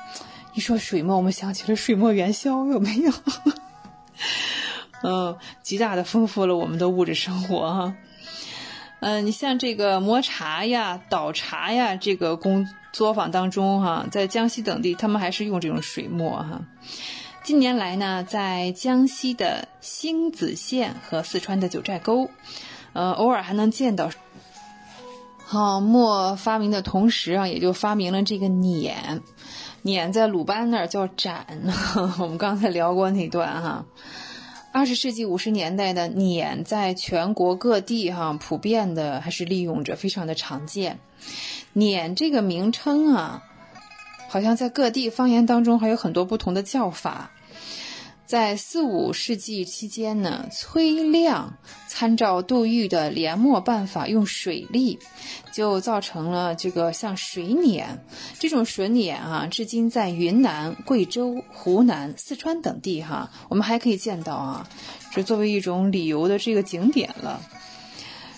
[0.53, 3.13] 一说水墨，我们想起了水墨元宵，有没有？
[5.03, 7.95] 嗯，极大的丰富了我们的物质生活哈。
[8.99, 16.61] 嗯，你像这个磨茶呀、倒茶呀，这个工作坊当中哈，在江西等地，他们还是用这种水墨哈。
[17.43, 22.29] 近年来呢，在江西的星子县和四川的九寨沟，
[22.91, 24.09] 呃，偶尔还能见到。
[25.45, 29.21] 好，墨发明的同时啊，也就发明了这个碾。
[29.89, 31.47] 碾在鲁班那儿叫斩，
[32.19, 33.85] 我们刚才聊过那段哈。
[34.71, 40.99] 二十世纪五十年代的碾，在全国各地哈普遍的还是利用着，非常的常见。
[41.73, 43.41] 碾这个名称啊，
[44.29, 47.31] 好像在各地方言当中还有很多不同的叫法。
[48.29, 51.57] 在四五世纪期间呢，崔亮
[51.87, 54.99] 参照杜预的连磨办法，用水力，
[55.51, 58.05] 就造成了这个像水碾
[58.37, 64.69] 这种水碾啊，至今在云南、贵州、湖南、四川等地哈，我们还可以见到啊，
[65.09, 67.41] 是作为一种旅游的这个景点了。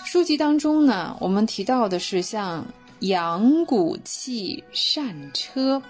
[0.06, 2.66] 书籍当中呢，我们提到的是像
[3.00, 5.84] 阳谷气扇车，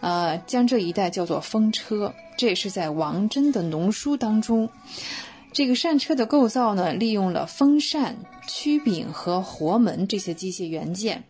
[0.00, 2.14] 呃，江浙一带叫做风车。
[2.36, 4.68] 这也是在王真的农书当中，
[5.52, 11.24] 这个扇车的构造呢，利用了风扇、曲柄和活门这些机械元件。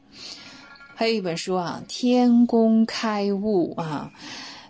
[0.95, 4.13] 还有一本书啊，《天工开物》啊，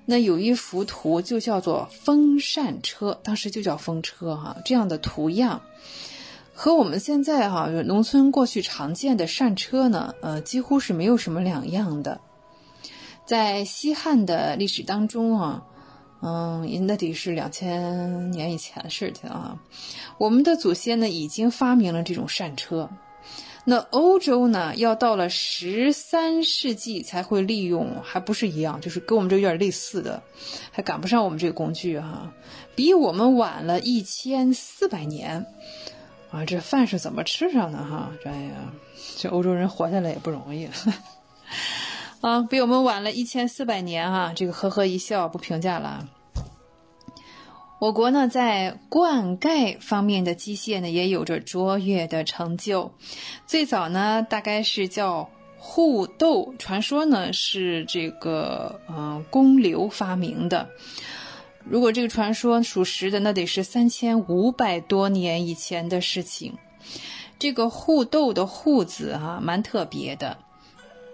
[0.04, 4.56] 那有一幅图就叫做风扇车，当时就叫风车哈。
[4.64, 5.62] 这样的图样
[6.54, 12.20] 和我们现在哈农村过去常见的扇车呢，呃，几乎是没有什么两样的。
[13.28, 15.62] 在西汉的历史当中啊。
[16.20, 19.60] 嗯，那得是两千年以前的事情啊。
[20.16, 22.88] 我们的祖先呢，已经发明了这种扇车。
[23.64, 30.22] 那欧洲呢，要到了十三世纪才会利用，还不是一样，就是跟我们这有点类似的，
[30.72, 32.32] 还赶不上我们这个工具哈，
[32.74, 35.46] 比我们晚了一千四百年
[36.32, 36.44] 啊。
[36.46, 38.10] 这饭是怎么吃上的哈？
[38.24, 38.72] 这呀，
[39.18, 40.68] 这欧洲人活下来也不容易。
[42.20, 46.08] 啊，比我们晚了一千四百年哈，这个呵呵一笑不评价了。
[47.78, 52.92] 我国呢，在灌溉方面的机械呢，也有着卓越的成就。
[53.46, 60.68] 最早呢，大概是叫互斗，传说呢是这个嗯公牛发明的。
[61.64, 66.58] 如果这个传说属实的，那得是三千五百多年以前的事情。
[67.38, 70.38] 这个互斗的互字啊，蛮特别的。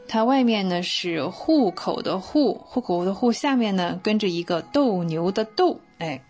[0.07, 6.23] 它外面呢是户口的户，户口的户下面呢跟着一个斗牛的斗，哎，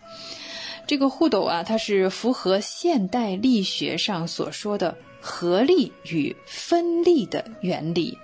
[0.87, 8.17] 这个互斗啊，它是符合现代力学上所说的合力与分力的原理。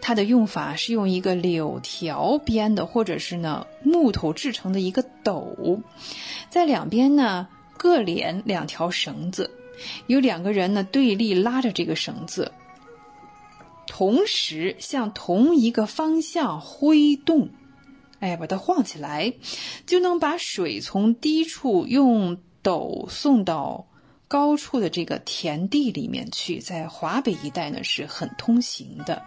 [0.00, 5.80] 它的用法是用一个柳条编的，或者是呢木头制成的一个斗，
[6.50, 9.50] 在两边呢各连两条绳子，
[10.06, 12.52] 有两个人呢对立拉着这个绳子。
[13.86, 17.50] 同时向同一个方向挥动，
[18.18, 19.34] 哎，把它晃起来，
[19.86, 23.86] 就能把水从低处用斗送到
[24.26, 26.58] 高处的这个田地里面去。
[26.58, 29.22] 在华北一带呢是很通行的。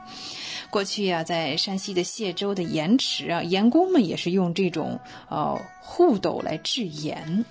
[0.70, 5.00] 过去呀，在山西的谢州的盐池啊，盐工们也是用这种
[5.30, 7.46] 呃护斗来制盐。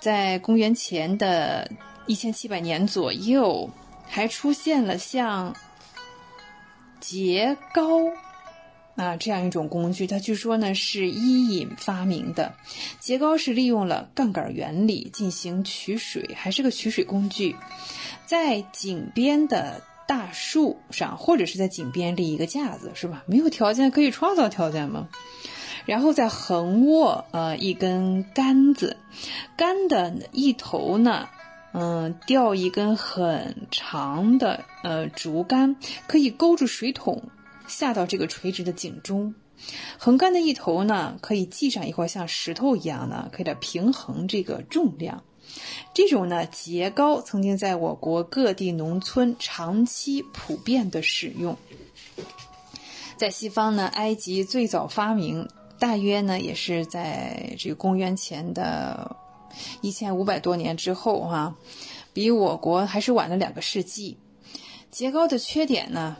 [0.00, 1.70] 在公元前的
[2.06, 3.70] 一千七百年左右。
[4.08, 5.54] 还出现了像
[7.00, 8.00] 节高
[8.96, 12.54] 啊这样一种工具，它据说呢是伊尹发明的。
[12.98, 17.54] 节高是利用了杠杆原理进行取水，还是个取水工具。
[18.26, 23.22] 在井边的大树上，或者是在井边立一个架子，是吧？
[23.26, 25.08] 没有条件可以创造条件吗？
[25.86, 28.96] 然后再横握呃一根杆子，
[29.56, 31.28] 杆的一头呢。
[31.72, 37.22] 嗯，吊一根很长的呃竹竿，可以勾住水桶
[37.66, 39.34] 下到这个垂直的井中。
[39.98, 45.22] 横杆的一头呢，可以系上一块像石头一样的，可以来平衡这个重量。
[45.92, 51.56] 这种呢节高曾经在我国各地农村长期普遍的使用。
[53.16, 55.48] 在西方呢，埃及最早发明，
[55.78, 59.16] 大约呢也是在这个公元前的
[59.80, 61.54] 一千五百多年之后哈，
[62.12, 64.18] 比我国还是晚了两个世纪。
[64.90, 66.16] 桔高的缺点呢，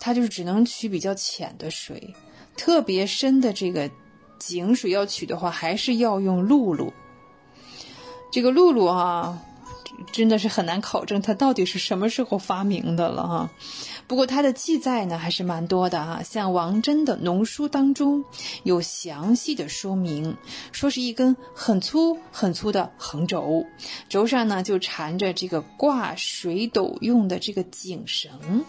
[0.00, 2.14] 它就是只能取比较浅的水。
[2.56, 3.90] 特别深的这个
[4.38, 6.92] 井水要取的话，还是要用露露。
[8.32, 9.38] 这个辘轳哈，
[10.12, 13.50] 真的是很难考证它到底是什么时候发明的了哈。
[14.06, 18.24] 不过它的记载呢还是蛮多的哈，像王真的农书当中
[18.62, 20.36] 有详细的说明，
[20.72, 23.64] 说是一根很粗很粗的横轴，
[24.08, 28.64] 轴上呢就缠着这个挂水斗用的这个井绳。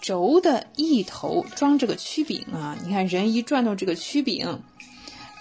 [0.00, 4.60] 轴的一头装着个曲柄啊，你看人一转动这个曲柄，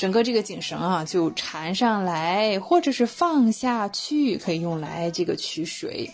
[0.04, 6.12] 整个这个井绳啊就缠上来，或者是放下去，可以用来这个取水。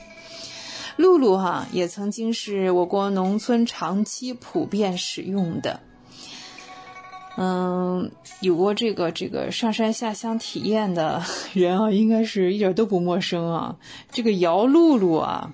[1.00, 5.80] 辘轳哈也曾经是我国农村长期普遍使用的。
[7.36, 8.12] 嗯，
[8.42, 11.24] 有过这个这个上山下乡体验的
[11.54, 13.76] 人啊，应该是一点都不陌生啊。
[14.12, 15.52] 这个摇辘轳啊，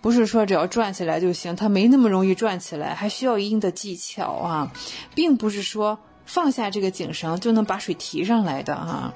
[0.00, 4.72] 不是说只要转起来就行，它没那么容易转起来，还需要一定的技巧啊，
[5.14, 9.14] 并不是说放下这个井绳就能把水提上来的啊。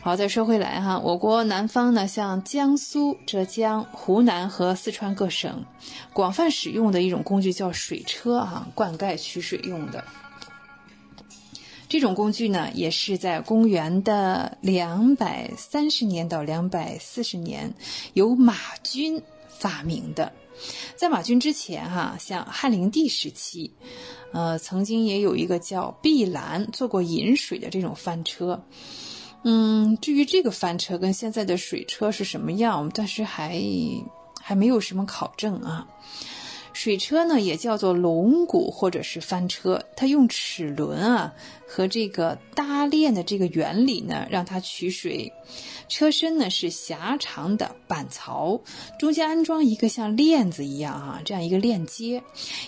[0.00, 5.64] 好，再说回来哈，我国南方呢，像江苏、浙江、湖南和四川各省，
[6.12, 10.04] 广泛使用的一种工具叫水车啊，灌溉取水用的。
[11.88, 17.72] 这种工具呢，也是在公元的两百三十年到两百四十年，
[18.12, 20.32] 由马钧发明的。
[20.96, 23.72] 在马钧之前，哈，像汉灵帝时期，
[24.32, 28.62] 呃，曾经也有一个叫碧兰做过引水的这种翻车。
[29.42, 33.60] 嗯，至于这个翻车跟现在的水车是什么样，我们暂时还
[34.40, 35.86] 还没有什么考证啊。
[36.74, 41.32] 水车呢，也叫做龙骨或者是翻车，它用齿轮啊
[41.66, 45.32] 和这个搭链的这个原理呢，让它取水。
[45.88, 48.60] 车身呢是狭长的板槽，
[48.98, 52.24] 中间安装一个像链子一样啊这样一个链接，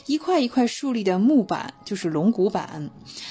[0.07, 2.90] 一块一块竖立的木板就是龙骨板，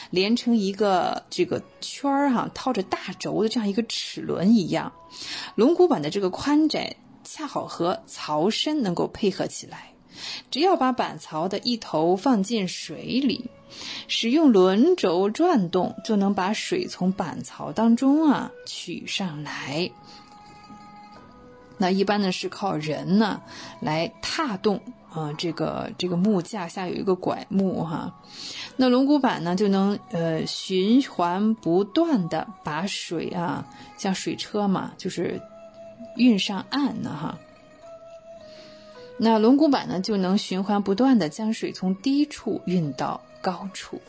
[0.10, 4.92] 连成一个这个圈儿哈，套着大轴的这样一个齿轮一样。
[5.56, 9.95] 龙骨板的这个宽窄恰好和槽身能够配合起来。
[10.52, 13.50] 只要把板槽的一头放进水里，
[14.08, 19.92] 使用轮轴转动，就能把水从板槽当中啊取上来。
[21.78, 23.42] 那一般呢是靠人呢
[23.82, 24.80] 来踏动
[25.14, 28.16] 啊，这个这个木架下有一个拐木哈，
[28.78, 35.42] 那龙骨板呢就能呃循环不断的把水啊，像水车嘛，就是
[36.16, 37.38] 运上岸呢哈。
[39.18, 44.02] 那龙骨板呢，就能循环不断的将水从低处运到高处。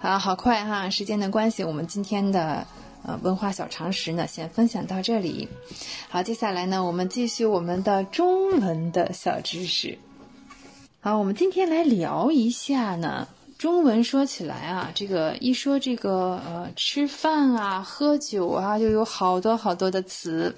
[0.00, 0.88] 好，好快哈！
[0.88, 2.66] 时间的关系，我们今天的
[3.04, 5.48] 呃文化小常识呢，先分享到这里。
[6.08, 9.98] 好，接下来呢，我们继续我们的中文的小知识。
[11.00, 20.56] 好，我们今天来聊一下呢，中文说起来啊，这个一说这个呃吃饭啊、喝酒啊，就有好多好多的词。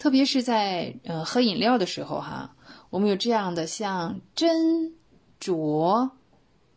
[0.00, 2.56] 特别是在呃喝饮料的时候哈，
[2.88, 4.92] 我们有这样的像斟、
[5.38, 6.10] 酌、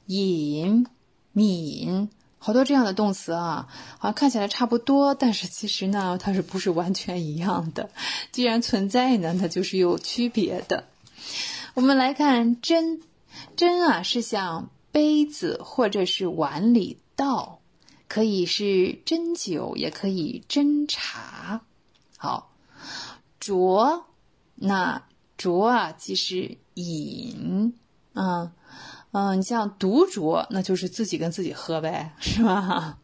[0.07, 0.85] 饮、
[1.31, 7.89] 抿，好多这样的动词啊，好像看起来差不多，但是其实呢，它是不是完全一样的？
[8.33, 10.83] 既然存在呢，它就是有区别的。
[11.75, 12.99] 我们来看斟，
[13.55, 17.59] 斟啊是像杯子或者是碗里倒，
[18.09, 21.61] 可以是斟酒，也可以斟茶。
[22.17, 22.49] 好。
[23.43, 24.03] 酌，
[24.55, 25.03] 那
[25.37, 27.73] 酌啊，即是饮，
[28.13, 28.53] 啊，
[29.11, 32.99] 嗯，你像独酌，那就是自己跟自己喝呗，是吧？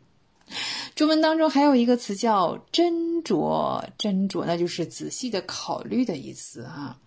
[0.96, 6.98] 中文当中还有一个词叫斟酌，斟酌那就是仔细的考虑的意思啊。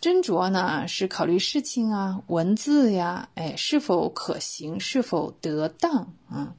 [0.00, 6.54] 斟酌呢是考虑事情啊，文字呀，哎，是否可行，是否得当啊。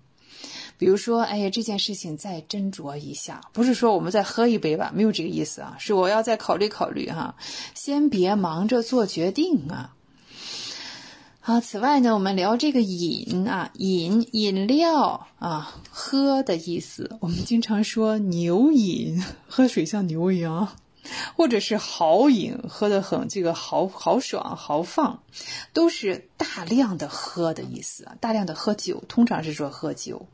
[0.78, 7.36] 比如说，哎呀，这件事情再斟酌一下，不是说我们再喝一杯吧，没有这个意思啊，是我要再考虑考虑哈，
[7.74, 9.96] 先别忙着做决定啊。
[11.40, 17.18] 好，此外呢，我们聊这个饮啊，饮饮料啊，喝的意思。
[17.22, 20.70] 我们经常说牛饮，喝水像牛一样，
[21.36, 25.24] 或者是豪饮，喝的很这个豪豪爽豪放，
[25.74, 30.28] 都是大量的喝的意思啊，大量的喝酒，通常是说喝酒。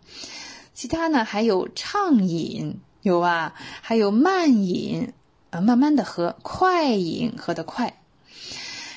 [0.74, 3.54] 其他呢还有畅饮，有吧？
[3.82, 5.14] 还有慢饮
[5.50, 8.02] 啊，慢慢的喝；快饮，喝得快。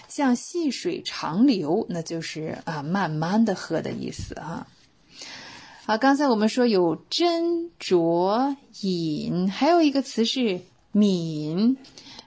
[0.09, 4.69] 像细水长流，那就是啊，慢慢的喝的意思啊。
[5.85, 10.61] 好，刚才我们说有斟酌饮，还有一个词是
[10.95, 11.77] 抿。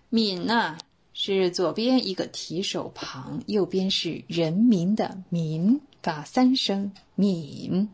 [0.09, 0.77] 抿呢
[1.13, 7.89] 是左边一个提手旁，右边是人民的民，发三声抿。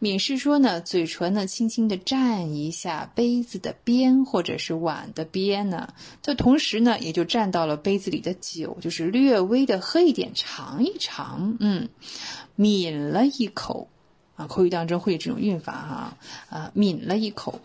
[0.00, 5.92] 抿是说呢，嘴唇呢轻轻的蘸一下杯子的边或者是碗的边呢，
[6.22, 11.88] 这同时呢也就蘸到了杯子里的酒，就是略微的喝一点，尝一尝，嗯，
[12.54, 13.88] 抿了一口，
[14.36, 16.16] 啊，口语当中会有这种韵法哈，
[16.48, 17.60] 啊，抿了一口。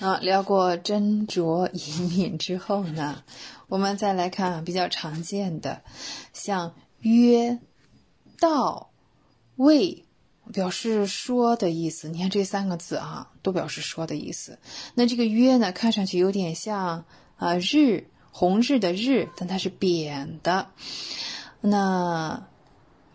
[0.00, 3.22] 啊，聊过斟酌饮抿之后呢，
[3.68, 5.82] 我们再来看比较常见的，
[6.32, 7.58] 像约、
[8.38, 8.90] 道、
[9.56, 10.02] 位。
[10.52, 14.60] 表示说的意思，你看这三个字啊，都表示说的意思。
[14.94, 17.04] 那这个约呢，看上去有点像
[17.36, 20.68] 啊日红日的日，但它是扁的。
[21.60, 22.46] 那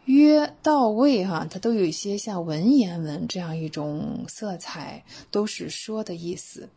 [0.05, 6.69] 约到位哈，它都有一些像文言文这样一种色彩，都是说的意思。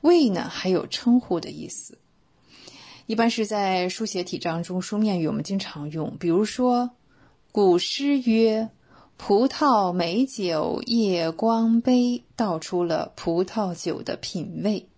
[0.00, 1.98] 位呢，还有称呼的意思，
[3.06, 6.90] 一般是在书写体章中，书面语我们经常用，比如说
[7.52, 8.70] 古诗曰。
[9.22, 14.88] 葡萄美酒夜光杯，道出了葡萄酒的品味。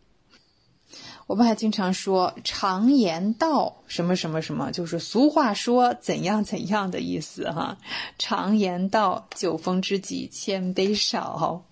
[1.32, 7.78] 我们还经常说常言道什么什么什么，就是俗话说怎样怎样的意思哈。
[8.18, 11.64] 常言道，酒逢知己千杯少。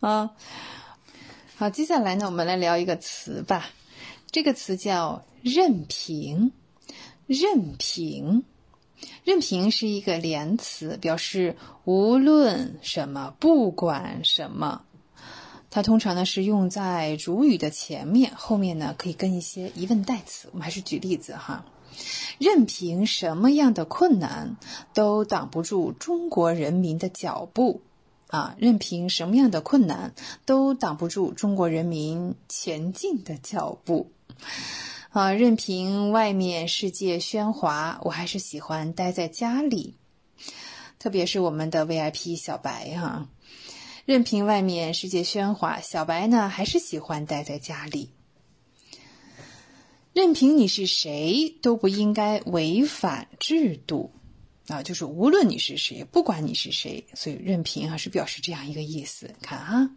[0.00, 0.32] 啊，
[1.56, 3.70] 好，接下来呢，我们来聊一个词吧。
[4.30, 6.52] 这个词叫任凭，
[7.26, 8.44] 任凭。
[9.24, 14.82] 任凭是一个连词，表示无论什么，不管什么。
[15.76, 20.48] 它通常呢是用在主语的前面，后面呢可以跟一些疑问代词。
[20.52, 21.66] 我们还是举例子哈，
[22.38, 24.56] 任凭什么样的困难
[24.94, 27.82] 都挡不住中国人民的脚步
[28.28, 28.56] 啊！
[28.56, 30.14] 任凭什么样的困难
[30.46, 34.10] 都挡不住中国人民前进的脚步。
[35.10, 39.96] 啊，任凭外面世界喧哗，我还是喜欢待在家里。
[40.98, 43.28] 特别是我们的 VIP 小白哈，
[44.06, 48.10] 任凭外面世界喧哗，小白呢还是喜欢待在家里。
[50.14, 54.12] 任凭你是谁，都不应该违反制度
[54.68, 54.82] 啊！
[54.82, 59.34] 就是无论你是谁，不管你是谁，所以任凭啊是表示这样一个意思。
[59.42, 59.90] 看啊，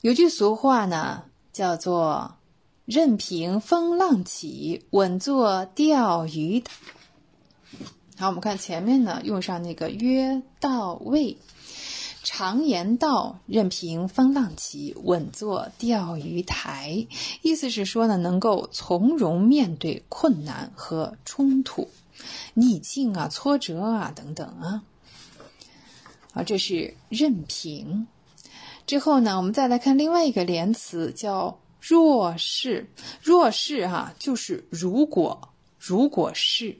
[0.00, 2.36] 有句俗话呢，叫做。
[2.86, 6.64] 任凭风浪起，稳坐钓鱼。
[8.16, 11.36] 好，我们看前面呢，用上那个约到位。
[12.32, 17.08] 常言道：“任凭风浪起，稳坐钓鱼台。”
[17.42, 21.90] 意思是说呢，能够从容面对困难和冲突、
[22.54, 24.84] 逆境啊、挫折啊等等啊。
[26.32, 28.06] 啊，这是任凭。
[28.86, 31.58] 之后呢，我们再来看另外一个连词，叫。
[31.80, 32.90] 若是，
[33.22, 35.48] 若是哈，就是如果，
[35.78, 36.76] 如果是，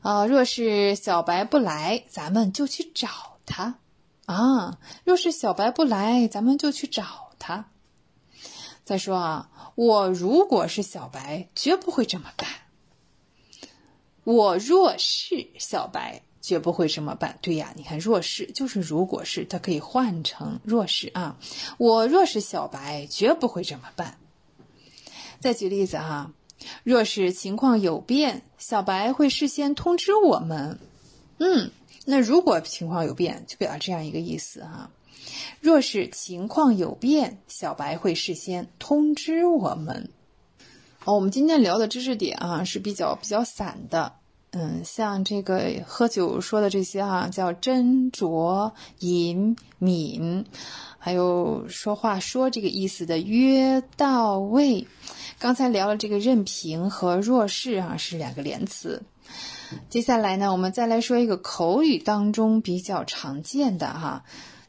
[0.00, 3.78] 啊，若是小白不来，咱们就去找他，
[4.26, 7.70] 啊，若是小白不来，咱们就去找他。
[8.84, 12.48] 再说啊，我如果是小白，绝不会这么办。
[14.24, 16.22] 我若是小白。
[16.44, 17.38] 绝不会这么办。
[17.40, 21.38] 对呀，你看，若是就是如果是，它可以换成若是啊。
[21.78, 24.18] 我若是小白，绝不会这么办。
[25.40, 26.32] 再举例子啊，
[26.82, 30.78] 若是情况有变，小白会事先通知我们。
[31.38, 31.70] 嗯，
[32.04, 34.90] 那如果情况有变，就表达这样一个意思哈。
[35.60, 40.10] 若是情况有变，小白会事先通知我们。
[41.04, 44.12] 哦，我们今天聊的知识点啊是比较比较散的。
[44.50, 50.44] 嗯，像这个喝酒说的这些啊，叫斟酌饮抿，
[50.98, 54.86] 还有说话说这个意思的约到位。
[55.38, 59.02] 刚才聊了这个任凭和若是啊，是两个连词。
[59.88, 64.24] 接下来呢，我们再来说一个口语当中比较常见的哈，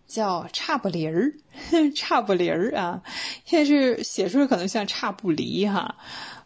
[0.07, 1.33] 叫差不离儿，
[1.95, 3.01] 差不离儿啊，
[3.45, 5.95] 现在是写出来可能像差不离哈。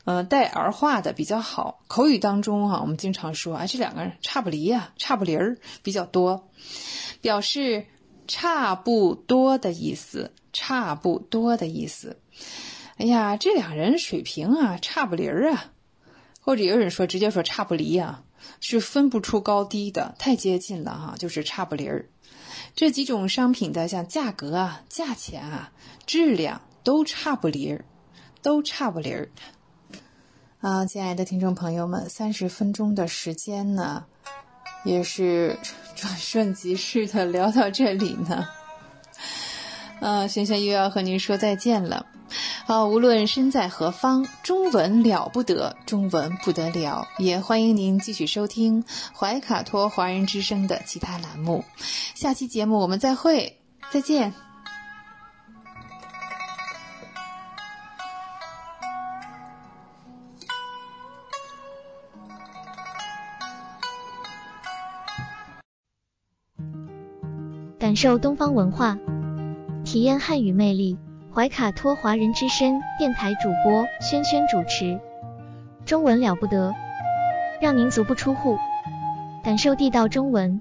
[0.05, 1.81] 呃，带儿化的比较好。
[1.88, 6.49] 口语当中哈，我们经常说，哎，这两个人差不离呀，差不离儿比较多，
[7.21, 7.85] 表示
[8.27, 12.17] 差不多的意思，差不多的意思。
[12.97, 15.65] 哎呀，这两人水平啊，差不离儿啊，
[16.41, 18.23] 或者有人说直接说差不离呀，
[18.59, 22.09] 是分不出高低的，太接近了哈，就是差不离儿。
[22.76, 25.71] 这几种商品的像价格啊、价钱啊、
[26.05, 27.85] 质量都差不离儿，
[28.41, 29.30] 都差不离儿。
[30.61, 34.05] 啊，亲爱的听众朋友们，三十分钟的时间呢，
[34.84, 35.57] 也是
[35.95, 38.47] 转瞬即逝的，聊到这里呢，
[40.01, 42.05] 啊，轩轩又要和您说再见了。
[42.65, 48.84] 好，无论身在何方，中文了不得，中文不得了，也欢迎您继续收听
[49.14, 51.64] 怀卡托华人之声的其他栏目。
[52.15, 53.60] 下期节目我们再会，
[53.91, 54.34] 再见。
[67.80, 68.99] 感受东方文化，
[69.84, 70.95] 体验汉语魅力。
[71.40, 74.99] 怀卡托华人之声电台主播轩轩主持，
[75.86, 76.74] 中文了不得，
[77.61, 78.57] 让您足不出户，
[79.41, 80.60] 感受地道中文，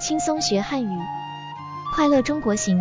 [0.00, 0.98] 轻松学汉语，
[1.94, 2.80] 快乐中国行。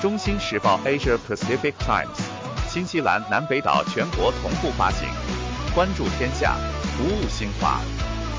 [0.00, 2.22] 中新时报 Asia Pacific Times，
[2.70, 5.06] 新西兰南北岛全国同步发行，
[5.74, 6.56] 关注天下，
[6.96, 7.82] 服务新华。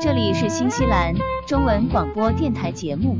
[0.00, 1.14] 这里是新西兰
[1.46, 3.16] 中文广播电台节目。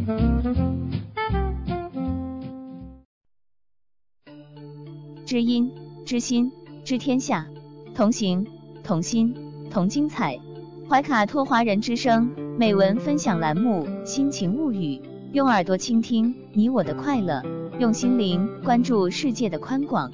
[5.25, 5.73] 知音、
[6.05, 6.53] 知心、
[6.85, 7.47] 知天下，
[7.95, 8.47] 同行、
[8.85, 9.35] 同心、
[9.71, 10.39] 同精彩。
[10.89, 14.99] 怀卡托华人之声美文分享栏目《心情物语》，
[15.33, 17.43] 用耳朵倾听你我的快乐，
[17.81, 20.13] 用心灵关注世界的宽广。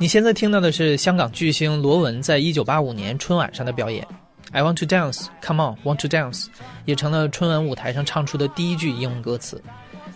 [0.00, 4.02] 你现在听到的是香港巨星罗文在一九八五年春晚上的表演。
[4.50, 6.46] I want to dance, come on, want to dance，
[6.86, 9.62] 也成了春晚舞台上唱出的第一句英文歌词。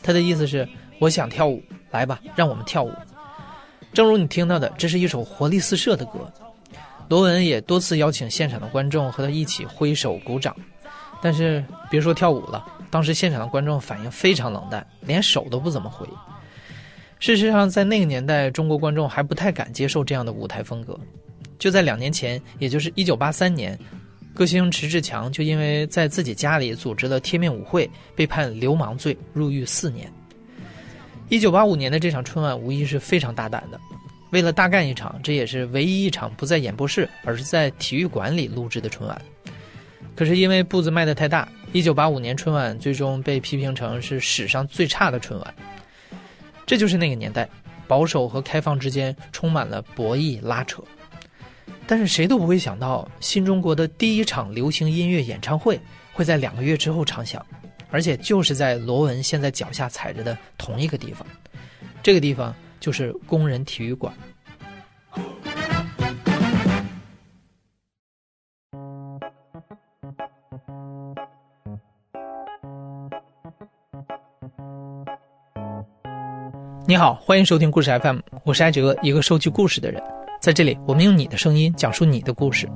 [0.02, 0.66] 他的意思是：
[1.01, 1.62] 我想跳舞。
[1.90, 2.90] 来吧，让我们跳舞。
[3.93, 6.32] 正如你听到的，这是一首活力四射的歌。
[7.11, 10.56] 罗文也多次邀请现场的观众和他一起挥手鼓掌，
[11.20, 16.09] 但是别说跳舞了，当时现场的观众反应非常冷淡，连手都不怎么回。
[17.20, 20.99] 事实上，在那个年代，中国观众还不太敢接受这样的舞台风格。
[21.59, 23.78] 就在两年前，也就是一九八三年，
[24.35, 30.12] 歌星迟志强就因为在自己家里组织了贴面舞会，被判流氓罪，入狱四年。
[31.31, 33.81] 一九八五年的这场春晚无疑是非常大胆的，
[34.31, 39.19] 为了大干一场，这也是唯一一场不在演播室，而是在体育馆里录制的春晚。
[40.15, 45.55] 可是因为步子迈得太大，一九八五年春晚最终被批评成是史上最差的春晚。
[46.66, 47.49] 这就是那个年代，
[47.86, 50.82] 保守和开放之间充满了博弈拉扯。
[51.86, 55.78] 但是谁都不会想到，新中国的第一场流行音乐演唱会
[56.12, 57.45] 会在两个月之后唱响。
[57.91, 61.24] 而且就是在罗文现在脚下踩着的同一个地方，
[62.03, 64.12] 这个地方就是工人体育馆。
[76.95, 80.01] 你好，欢迎收听故事 FM，我是艾哲，一个收集故事的人。
[80.41, 82.71] 在这里，我们用你的声音讲述你的故事。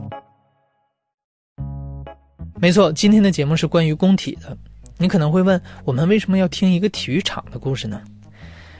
[2.60, 4.58] 没错，今天的节目是关于工体的。
[4.96, 8.02] 你可能会问，我们为什么要听一个体育场的故事呢？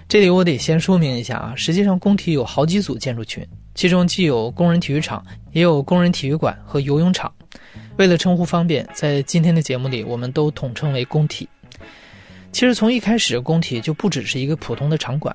[0.08, 3.46] 这里我得先说明一下啊，实际上工体有好几组建筑群，
[3.76, 7.32] 其中既有工人体育场，也有工人体育馆和游泳场。
[7.96, 11.48] 为了称呼方便，在今天的节目里，我们都统称为工体。
[12.58, 15.32] 其实从一开始，工体就不只是一个普通的场馆，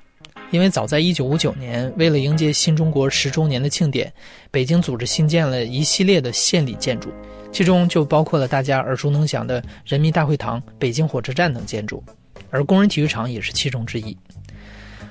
[0.50, 4.12] 因为早在1959年，为了迎接新中国十周年的庆典，
[4.50, 7.10] 北京组织新建了一系列的献礼建筑，
[7.50, 12.04] 其中就包括了大家耳熟能详的人民大会堂、北京火车站等建筑，
[12.50, 14.14] 而工人体育场也是其中之一。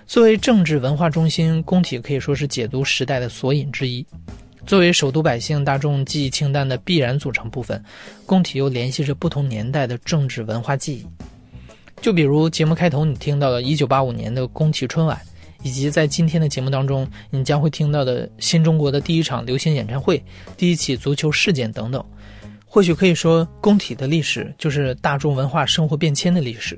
[0.06, 4.06] 作为政治文化中心，工体可以说是解读时代的索引之一。
[4.68, 7.84] 作为首都百姓大众记忆清单的必然组成部分，
[8.28, 11.08] 工体又联系着不同年代的政治文化记忆。
[12.04, 15.20] 就比如节目开头你听到的1985年的宫崎春晚。
[15.66, 20.22] 以及在今天的节目当中，你将会听到的新中国的第一场流行演唱会、
[20.58, 22.04] 第一起足球事件等等，
[22.66, 26.78] 或许可以说，工体的历史就是大众文化生活变迁的历史。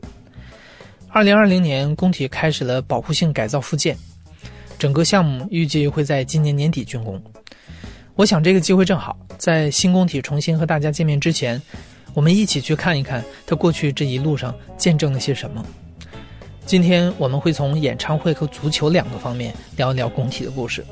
[1.10, 3.98] 二零二零年，工体开始了保护性改造复建，
[4.78, 7.20] 整个项目预计会在今年年底竣工。
[8.14, 11.60] 我想这个机会正好，在新工体重新和大家见面之前，
[12.16, 15.64] 我们一起去看一看他过去这一路上见证了些什么。
[16.66, 20.84] 今天我们会从演唱会和足球两个方面聊一聊工体的故事，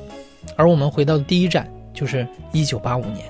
[0.54, 3.24] 而我们回到的第一站就是一九八五年。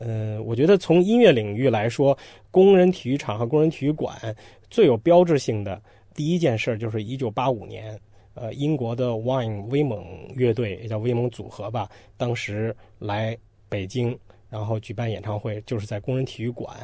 [0.00, 2.18] 呃，我觉得从音乐领域来说，
[2.50, 4.12] 工人体育场和工人体育馆
[4.68, 5.80] 最有标志性的
[6.14, 7.96] 第一件事就是一九八五年，
[8.40, 10.04] 呃，英国的 Wine 威猛
[10.34, 13.36] 乐队也叫威猛组合吧，当时来
[13.68, 14.18] 北京。
[14.50, 16.74] 然后举办演唱会，就是在工人体育馆。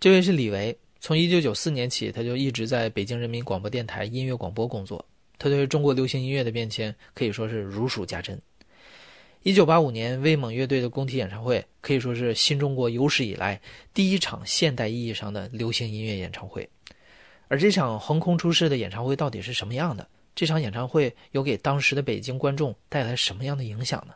[0.00, 5.04] 这位是李维，从一九九四年起，他就一直在北京人民广播电台音乐广播工作。
[5.38, 8.40] 他对中国流行音乐的变迁可以说是如数家珍。
[9.42, 13.60] 一九八五年，威猛乐队的工体演唱会可以说是新中国有史以来
[13.92, 16.66] 第一场现代意义上的流行音乐演唱会。
[17.48, 20.08] 而这场横空出世的演唱会到底是什么样的？
[20.40, 24.14] 这场演唱会有给当时的北京观众带来什么样的影响呢？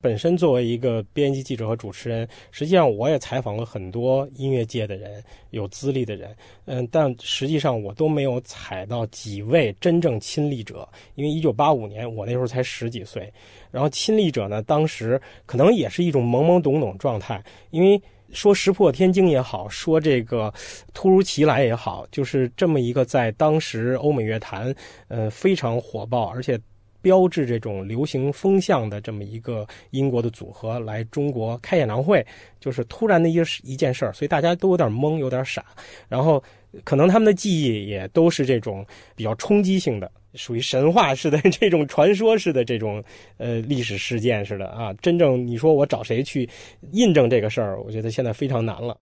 [0.00, 6.34] 本身作为一个编辑记者和主持人，实际上我也采访了很多音乐界的人，有资历的人，
[6.64, 10.88] 嗯，但实际上我都没有采到几位真正亲历者。
[11.14, 13.30] 因为一九八五年我那时候才十几岁，
[13.70, 17.44] 然后亲历者呢，当时可能也是一种懵懵懂懂状态。
[17.68, 18.00] 因为
[18.34, 20.52] 说石破天惊也好，说这个
[20.92, 24.74] 突如其来也好，就是这么一个在当时欧美乐坛，
[25.08, 26.60] 呃，非常火爆，而且。
[27.04, 32.26] 标志这种流行风向的这么一个英国的组合来中国开演唱会，
[32.58, 35.62] 就是突然的一一件事儿，所以大家都有点懵，有点傻。
[36.08, 36.42] 然后
[36.82, 38.82] 可能他们的记忆也都是这种
[39.14, 43.02] 比较冲击性的，属于神话式的 这种传说式的这种
[43.38, 44.92] 呃历史事件似的啊。
[44.94, 46.48] 真正你说我找谁去
[46.92, 48.96] 印证这个事儿，我觉得现在非常难了。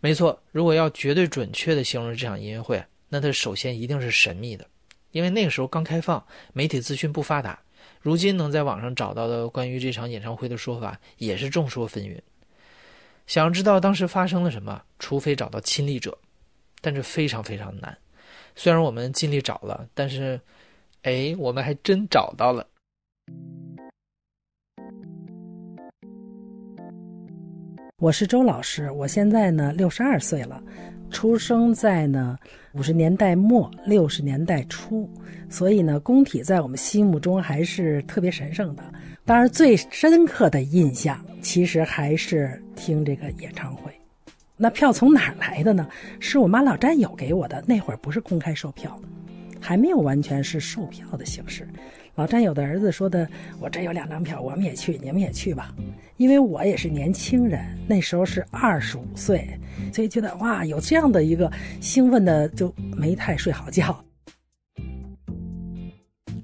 [0.00, 4.66] 没错，如果要绝对准确的形容这场音乐会，那它首先一定是神秘的。
[5.12, 7.60] 因为那个时候刚开放，媒体资讯不发达，
[8.00, 12.18] 如今能在网上找到的关于这场演唱会的说法也是众说纷纭。
[13.26, 16.16] 想要知道当时发生了什么，除非找到亲历者，
[16.80, 17.96] 但这非常非常难。
[18.56, 20.40] 虽然我们尽力找了，但是，
[21.02, 22.64] 哎，我们还真找到了。
[27.98, 30.62] 我是周老师，我现在呢六十二岁了。
[31.10, 32.38] 出生在呢
[32.72, 35.10] 五十年代末六十年代初，
[35.50, 38.84] 所以呢，工体在我们心目中还是特别神圣的。
[39.24, 43.92] 当然，最深刻的印象其实还是听这个演唱会。
[44.56, 45.88] 那票从哪儿来的呢？
[46.20, 47.62] 是我妈老战友给我的。
[47.66, 48.96] 那会儿不是公开售票，
[49.62, 51.66] 还没有完全是售票的形式。
[52.16, 53.26] 老战友的儿子说的
[53.58, 55.74] ：“我这有两张票，我们也去，你们也去吧。”
[56.18, 59.48] 因为我也是年轻人，那时候是二十五岁，
[59.94, 64.04] 所以觉得哇，有这样的一个兴奋的，就没太睡好觉。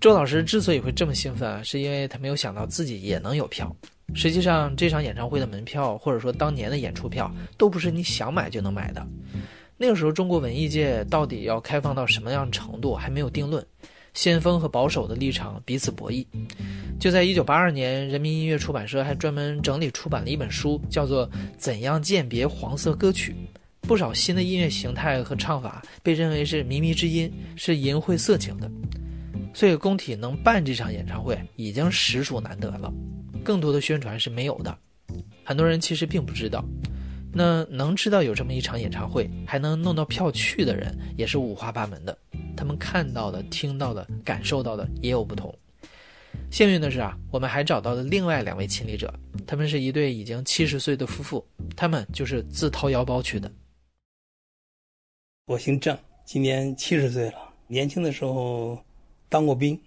[0.01, 3.75] 周老师之所以会这么兴奋啊，是因为他没有想到自己也能有票。
[4.15, 9.07] 实际上，这场演唱会的门票，或者说当年的演出票，都不是你想买就能买的。
[9.81, 13.65] 那个时候，中国文艺界到底要开放到什么样程度，还没有定论。
[14.13, 16.27] 先锋和保守的立场彼此博弈。
[16.99, 21.25] 就在1982年，人民音乐出版社还专门整理出版了一本书，叫做
[21.57, 23.33] 《怎样鉴别黄色歌曲》。
[23.83, 28.69] 不少新的音乐形态和唱法被认为是靡靡之音，是淫秽色情的。
[29.55, 32.93] 所以，工体能办这场演唱会已经实属难得了。
[33.45, 34.77] 更多的宣传是没有的，
[35.45, 36.65] 很多人其实并不知道。
[37.33, 42.17] 那能知道有这么一场演唱会，还能弄到票去的人，也是五花八门的。
[42.57, 45.55] 他们看到的、听到的、感受到的也有不同。
[46.51, 49.13] 幸运的是啊，我们还找到了另外两位亲历者，
[49.47, 51.47] 他们是一对已经七十岁的夫妇，
[51.77, 53.51] 他们就是自掏腰包去的。
[55.47, 57.35] 我姓郑，今年七十岁了。
[57.67, 58.79] 年轻的时候
[59.29, 59.79] 当过兵，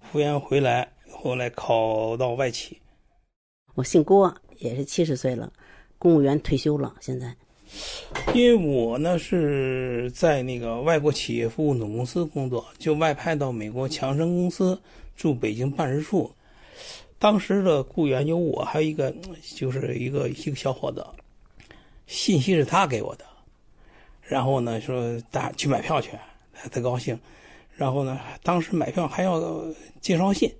[0.00, 2.78] 复员回来，后来考到外企。
[3.74, 5.52] 我姓郭，也是七十岁了，
[5.98, 6.94] 公务员退休了。
[7.00, 7.34] 现在
[8.32, 14.80] 因为我呢是在那个外国企业服务总公司工作，就外派到美国强生公司
[15.16, 16.30] 驻北京办事处。
[17.18, 19.12] 当时的雇员有我，还有一个
[19.56, 21.04] 就是一个一个小伙子，
[22.06, 23.24] 信息是他给我的。
[24.22, 26.12] 然后呢，说大去买票去，
[26.70, 27.18] 他高兴。
[27.74, 29.64] 然后呢，当时买票还要
[30.00, 30.52] 介绍信，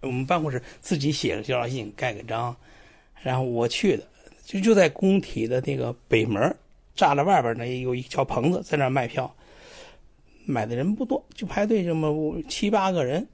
[0.00, 2.54] 我们办公室自己写了介绍信，盖个章。
[3.22, 4.06] 然后我去的，
[4.46, 6.40] 就就在工体的那个北门
[6.96, 9.34] 栅栏外边呢，有一小棚子，在那卖票。
[10.44, 13.26] 买的人不多，就排队这么七八个人。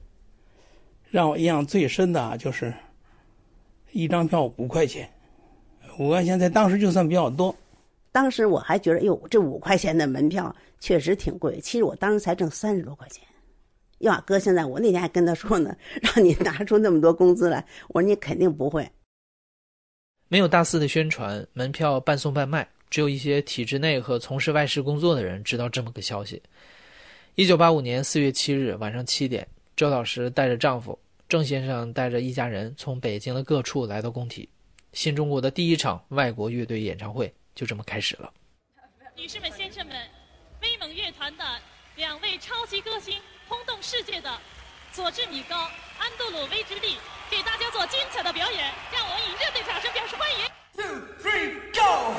[1.11, 2.73] 让我印象最深的啊，就是
[3.91, 5.07] 一张票五块钱，
[5.99, 7.55] 五块钱在当时就算比较多。
[8.11, 11.59] 当时我还觉得，哟，这五块钱的门票确实挺贵。
[11.61, 13.23] 其实我当时才挣三十多块钱。
[13.99, 18.89] 要哥现在，我那天还跟他说呢， 让你拿出那么多工资来，我说你肯定不会。
[20.33, 26.41] 没有大肆的宣传，门票半送半卖，只有一些体制内和从事外事工作的人知道这么个消息。
[27.35, 30.97] 一九八五年四月七日晚上七点，周老师带着丈夫。
[31.29, 34.49] 郑先生带着一家人从北京的各处来到工体，
[34.91, 38.33] 新中国的第一场外国乐队演唱会就这么开始了。
[39.15, 39.95] 女士们、先生们，
[40.63, 41.45] 威猛乐团的
[41.95, 43.13] 两位超级歌星，
[43.47, 44.35] 轰动世界的
[44.93, 45.55] 佐治米高、
[45.97, 46.97] 安杜鲁威之力，
[47.27, 50.45] 给大家做精彩的表演，让我们以热烈掌声表示欢迎。
[50.77, 50.85] Two,
[51.19, 52.13] three, go!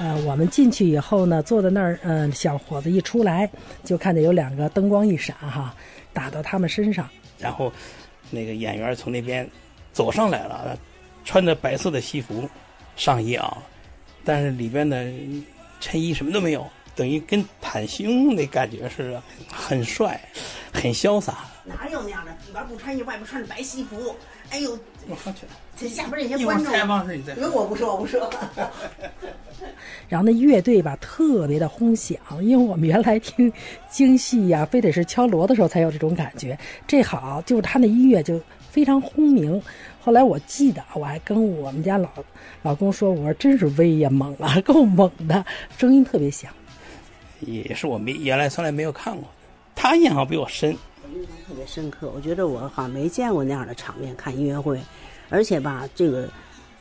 [0.00, 3.48] 呃，我们进去以后呢，坐在那儿，嗯，小伙子一出来，
[3.84, 5.72] 就看见有两个灯光一闪，哈，
[6.12, 7.08] 打到他们身上。
[7.38, 7.72] 然后，
[8.30, 9.48] 那个演员从那边
[9.92, 10.76] 走上来了，
[11.24, 12.50] 穿着白色的西服，
[12.96, 13.56] 上衣啊，
[14.24, 15.06] 但是里边的
[15.78, 20.20] 衬衣什么都没有，等于跟坦星那感觉似的，很帅，
[20.72, 21.44] 很潇洒。
[21.64, 22.32] 哪有那样的？
[22.46, 24.16] 里边不穿衣，外边穿着白西服。
[24.50, 24.78] 哎呦，
[25.08, 25.40] 我上去。
[25.76, 27.34] 这下边这些观众，采访时你再。
[27.48, 28.30] 我不说，我不说。
[30.08, 33.52] 然后那乐队吧，特别的轰响，因为我们原来听
[33.90, 36.56] 京戏呀，非得是敲锣的时候才有这种感觉。
[36.86, 38.40] 这好，就是他那音乐就
[38.70, 39.60] 非常轰鸣。
[40.00, 42.08] 后来我记得，我还跟我们家老
[42.62, 45.44] 老公说，我说真是威呀，猛啊， 够猛的，
[45.76, 46.50] 声音特别响。
[47.40, 49.28] 也是我没原来从来没有看过，
[49.74, 50.76] 他印象比我深。
[51.02, 54.80] 我印象特别深刻，我觉得我好像没见过那样的场面，看音乐会，
[55.28, 56.28] 而且吧，这个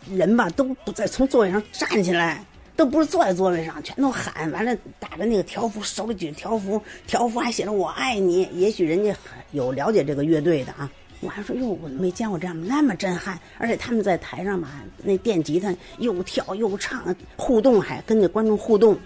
[0.09, 2.43] 人吧都不在从座位上站起来。
[2.77, 8.49] 都不是坐在座位上，全都喊完了，打着那个条幅，手里举着条幅，条幅还写着“我爱你”。
[8.51, 9.15] 也许人家
[9.53, 10.91] 有了解这个乐队的啊，
[11.21, 13.39] 我还说哟，我没见过这样那么震撼。
[13.57, 14.67] 而且他们在台上嘛，
[15.01, 18.97] 那电吉他又跳又唱，互动还跟着观众互动。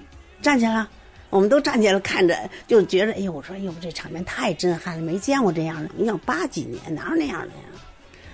[0.42, 0.88] 站起来，
[1.30, 2.36] 我们都站起来看着，
[2.68, 5.90] 就觉得哎呦，我说哎呦，这场面太震撼了，没见过这样的。
[5.96, 7.82] 你想八几年哪有那样的呀？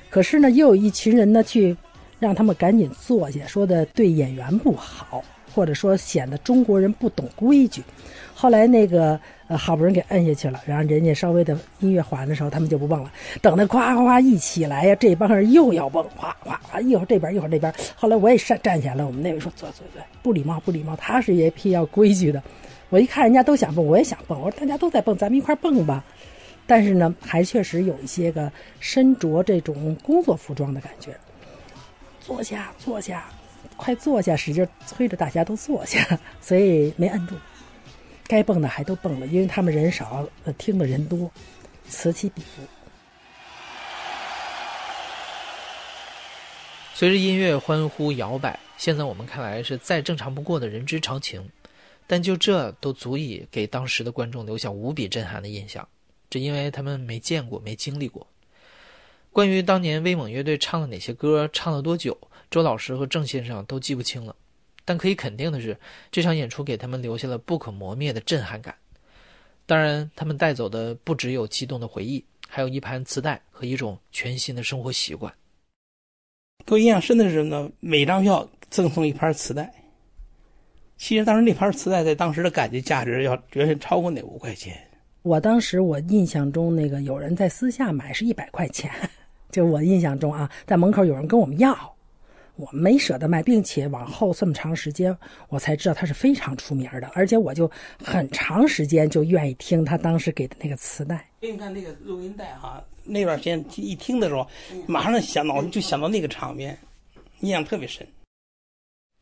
[0.10, 1.76] 可是呢，又有一群人呢去。
[2.18, 5.22] 让他们赶紧坐下，说的对演员不好，
[5.54, 7.84] 或者说显得中国人不懂规矩。
[8.34, 13.12] 后来那个呃，好不容易给摁下去了，然后人家稍微的音乐缓的时候，他们就不蹦了。
[13.42, 17.72] 等他夸夸夸一起来呀，这帮人又要蹦，哗哗哗，一会儿这边一会儿那边。
[17.98, 20.96] 后来我也站站起来了，我们那位说坐坐坐，不礼貌不礼貌。
[20.96, 22.42] 他是一批要规矩的。
[22.96, 24.40] 我一看人家都想蹦，我也想蹦。
[24.40, 26.02] 我说大家都在蹦，咱们一块蹦吧。
[26.66, 28.50] 但是呢，还确实有一些个
[28.80, 31.14] 身着这种工作服装的感觉。
[32.22, 33.26] 坐下，坐下，
[33.76, 34.34] 快坐下！
[34.34, 37.36] 使劲催着大家都坐下，所以没摁住。
[38.28, 40.26] 该蹦的还都蹦了，因为他们人少，
[40.58, 41.30] 听的人多，
[41.90, 42.62] 此起彼伏。
[46.94, 51.46] 随着音乐欢呼摇摆，现在我们看来是再正常不过的人之常情，
[52.08, 55.88] 但就这都足以给当时的观众留下无比震撼的印象，
[56.30, 58.26] 只因为他们没见过，没经历过。
[59.32, 62.18] 关于当年威猛乐队唱了哪些歌，唱了多久，
[62.50, 64.36] 周老师和郑先生都记不清了。
[64.86, 65.76] 但可以肯定的是，
[66.12, 68.76] 这场演出给他们留下了不可磨灭的震撼感。
[69.66, 75.34] 当然，他们带走的不只有激动的回忆，还有一盘磁带和一种全新的生活习惯。
[76.66, 79.74] 给我印象深的是呢，每张票赠送一盘磁带。
[80.98, 84.76] 其实当时那盘磁带在当时的感觉价值要远远超过那五块钱。
[85.24, 88.92] 我当时我印象中那个有人在私下买是一百块钱。
[89.52, 91.96] 就我印象中啊，在门口有人跟我们要，
[92.58, 95.16] 我没舍得卖，并且往后这么长时间，
[95.48, 97.70] 我才知道他是非常出名的，而且我就
[98.04, 101.26] 很长时间就愿意听他当时给的那个磁带。
[101.40, 104.46] 给你看那个录音带哈，那段时间一听的时候，
[104.88, 106.78] 马上想到就想到那个场面，
[107.40, 108.06] 印象特别深。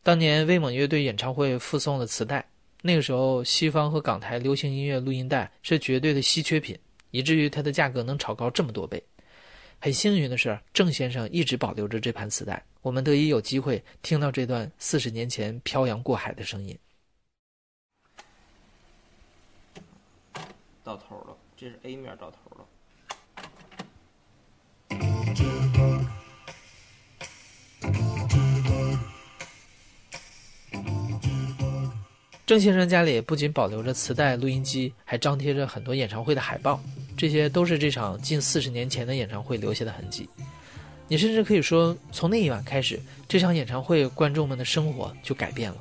[0.03, 2.45] 当年威猛乐队演唱会附送的磁带，
[2.81, 6.77] 那个时候西方和港台流行音乐录音带是绝对的稀缺品，
[7.11, 9.01] 以至于它的价格能炒高这么多倍。
[9.79, 16.77] 很幸运的是，郑先生一直保留着这盘磁带，我们得以有机会听到这段四十年前漂洋过海的声音。
[20.83, 22.67] 到头了，这是 A 面到头了。
[32.45, 36.77] 郑先生家里不仅保留着磁带、录音机，还张贴着很多演唱会的海报，
[37.15, 40.27] 这些都是这场近四十年前的演唱会留下的痕迹。
[41.07, 42.99] 你甚至可以说，从那一晚开始，
[43.29, 45.77] 这场演唱会观众们的生活就改变了。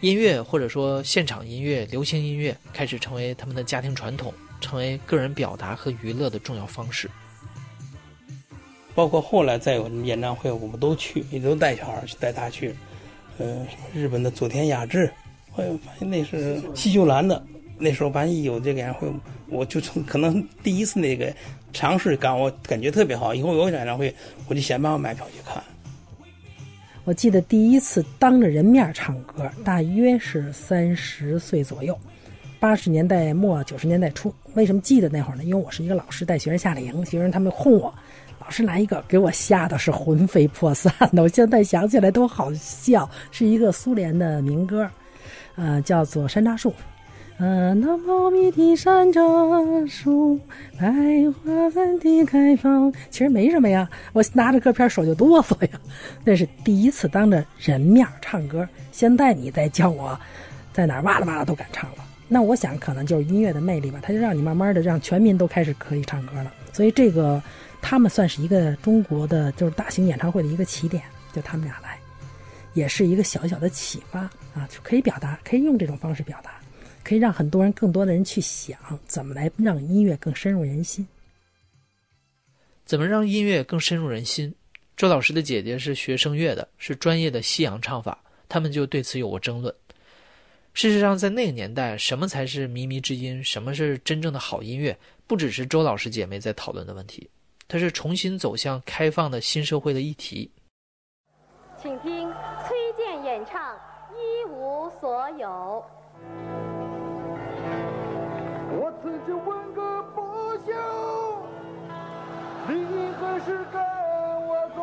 [0.00, 7.08] 音乐或者说现场音乐、流行音乐开始成为他们的家庭传统，成为个人表达和娱乐的重要方式。
[8.92, 12.74] 包括后来再有演唱会，我们都去，也都带小孩去，带他去。
[13.38, 15.10] 嗯，日本的佐田雅治，
[15.52, 17.42] 后来发现那是西秀兰的。
[17.78, 19.10] 那时候万一有这个演唱会，
[19.48, 21.32] 我就从可能第一次那个
[21.72, 23.34] 尝试感，我感觉特别好。
[23.34, 24.14] 以后有演唱会，
[24.48, 25.62] 我就想办法买票去看。
[27.04, 31.98] 我记得第一次当着人面唱歌，大约是三十岁左右，
[32.60, 34.32] 八十年代末九十年代初。
[34.52, 35.42] 为什么记得那会儿呢？
[35.42, 37.92] 因为我是一个老师，带学生夏令营，学生他们哄我。
[38.38, 41.22] 老师来一个，给我吓得是魂飞魄散的。
[41.22, 44.88] 我现在想起来都好笑，是一个苏联的民歌，
[45.56, 46.70] 呃，叫做《山楂树》。
[47.38, 50.38] 嗯，那茂密的山楂树，
[50.78, 50.86] 百
[51.30, 52.92] 花般的开放。
[53.10, 55.80] 其实没什么呀，我拿着歌片手就哆嗦呀。
[56.24, 58.68] 那是第一次当着人面唱歌。
[58.92, 60.18] 现在你再叫我
[60.72, 62.04] 在哪哇啦哇啦都敢唱了。
[62.28, 66.52] 那我想可能就是音乐的魅力吧，它就让你慢慢的让全民都开始可以唱歌了。
[66.72, 67.42] 所以这个。
[67.82, 71.02] 他们算是一个中国的，就是大型演唱会的一个起点，
[71.32, 71.98] 就他们俩来，
[72.74, 76.60] 也是一个小小的启发啊，就可以表达，可以用这种方式表达，
[77.02, 81.06] 可以让很多人、更多的人去想怎么来让音乐更深入人心。
[82.84, 84.54] 怎么让音乐更深入人心？
[84.96, 89.74] 周老师的姐姐是学声乐的，是专业的西洋唱法，他们就对此有过争论。
[90.74, 93.42] 事实上，在那个年代，什么才是靡靡之音？
[93.42, 94.96] 什么是真正的好音乐？
[95.26, 97.28] 不只是周老师姐妹在讨论的问题。
[97.66, 100.50] 它是重新走向开放的新社会的议题。
[101.80, 102.28] 请听
[102.66, 103.89] 崔健演唱《一
[104.50, 105.48] 无所有》。
[108.72, 110.20] 我曾经问个不
[110.66, 110.72] 休，
[112.68, 112.84] 你
[113.18, 113.80] 何时跟
[114.46, 114.82] 我走？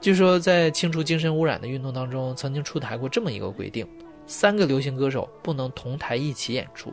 [0.00, 3.86] 据说在清除精神污染的运动当中，曾经出台过这么一个规定：
[4.26, 6.92] 三个流行歌手不能同台一起演出。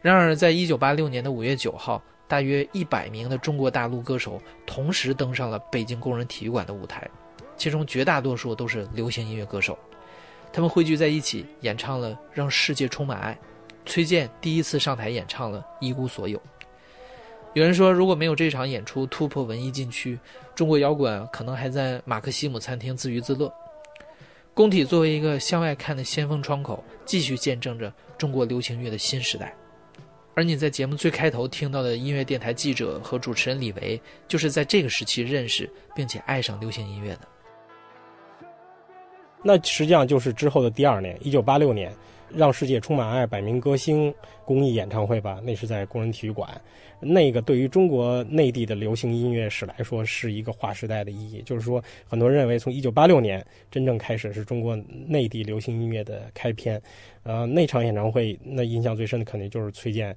[0.00, 2.00] 然而，在一九八六年的五月九号。
[2.30, 7.08] 大约一百名的中国大陆歌手同时登上了北京工人体育馆的舞台，
[7.58, 9.78] 其中绝大多数都是流行音乐歌手。
[10.50, 13.34] 他们汇聚在一起，演唱了《让世界充满爱》。
[13.84, 16.38] 崔健第一次上台演唱了《一无所有》。
[17.54, 20.18] 有人说，如果没有这场演出突破文艺禁区，
[20.54, 23.52] 中国摇滚可能还在马克西姆餐厅自娱自乐。
[24.54, 29.54] 工体作为一个向外看的先锋窗口，继续见证着中国流行乐的新时代。
[30.34, 37.20] 而你在节目最开头听到的音乐电台记者和主持人李维，就是在这个时期认识并且爱上流行音乐的。
[39.42, 41.92] 那实际上就是之后的第二年，一九八六年。
[42.30, 46.46] 让世界充满爱，百名歌星公益演唱会吧，那是在工人体育馆。
[47.00, 51.40] 那个对于中国内地的流行音乐史来说，是一个划时代的意义。
[51.40, 56.78] 就是说，很多人认为从一九八六年真正开始是中国内地流行音乐的开篇。
[57.22, 60.14] 呃，那场演唱会，那印象最深的肯定就是崔健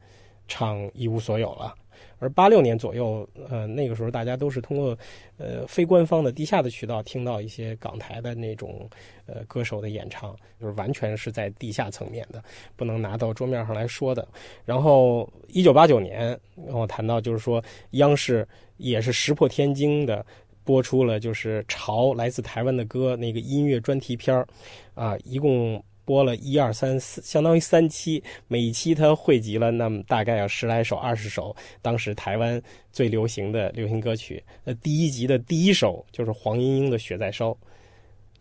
[0.50, 1.74] 唱《一无所有》了。
[2.22, 4.96] 而八六年左右，呃，那个时候大家都是通过，
[5.38, 8.88] 呃，非官方的地下的渠道听到一些港台的那种，
[9.26, 12.42] 呃，歌手的演唱，就是完全是在地下层面的，
[12.76, 14.28] 不能拿到桌面上来说的。
[14.64, 17.62] 然后一九八九年，我谈到就是说，
[17.92, 20.24] 央视也是石破天惊的
[20.64, 24.48] 播出了就是《潮来自台湾的歌》那个音乐专题片儿，
[24.94, 25.84] 啊，一共。
[26.12, 32.62] 播了一二三四，相当于三期，每一期它汇集了那么大概有十来首、二十首当时台湾
[32.92, 34.44] 最流行的流行歌曲。
[34.66, 37.52] 那第一集的第一首就是黄莺莺的《雪在烧》，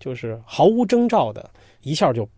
[0.00, 1.48] 就是毫无征兆的
[1.82, 2.28] 一下就。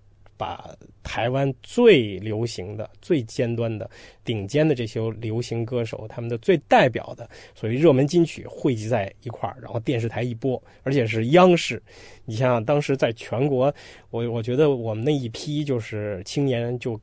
[0.43, 0.69] 把
[1.05, 3.89] 台湾最流行的、最尖端的、
[4.25, 11.81] 顶尖的这些流行歌手，他们的最代表的所谓热门金曲汇集在一块儿，然后电视台一播，而且是央视。
[12.25, 13.73] 你想想，当时在全国，
[14.11, 17.01] 我我觉得我们那一批就是青年人，就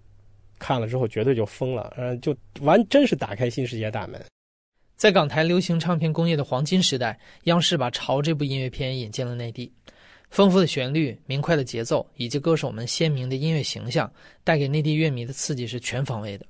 [0.57, 4.21] 看了之后绝对就疯了，嗯，就完真是打开新世界大门。
[4.97, 9.71] 在港台流行唱片工业的黄金时代，央视把《潮》这部音乐片引进了内地。
[10.29, 14.11] 丰富的旋律、明快的节奏以及歌手们鲜明的音乐形象，
[14.43, 16.45] 带给内地乐迷的刺激是全方位的。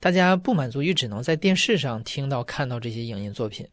[0.00, 3.66] 大家不满足于只能在电视上听到、看到这些影音作品，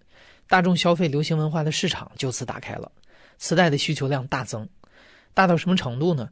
[0.47, 2.91] 大众消费流行文化的市场就此打开了，
[3.37, 4.67] 磁带的需求量大增，
[5.35, 6.29] 大到什么程度呢？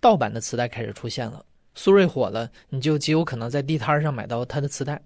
[0.00, 1.44] 盗版的磁带开始出现了。
[1.74, 5.02] 苏芮火了，你就极有可能在地摊上买到他的磁带，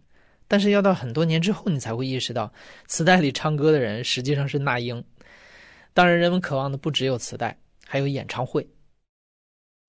[0.46, 2.52] 但是要到很多年之后，你才会意识到，
[2.86, 5.02] 磁带里唱歌的人实际上是那英。
[5.98, 8.64] 当然，人们渴望的不只有磁带，还有演唱会。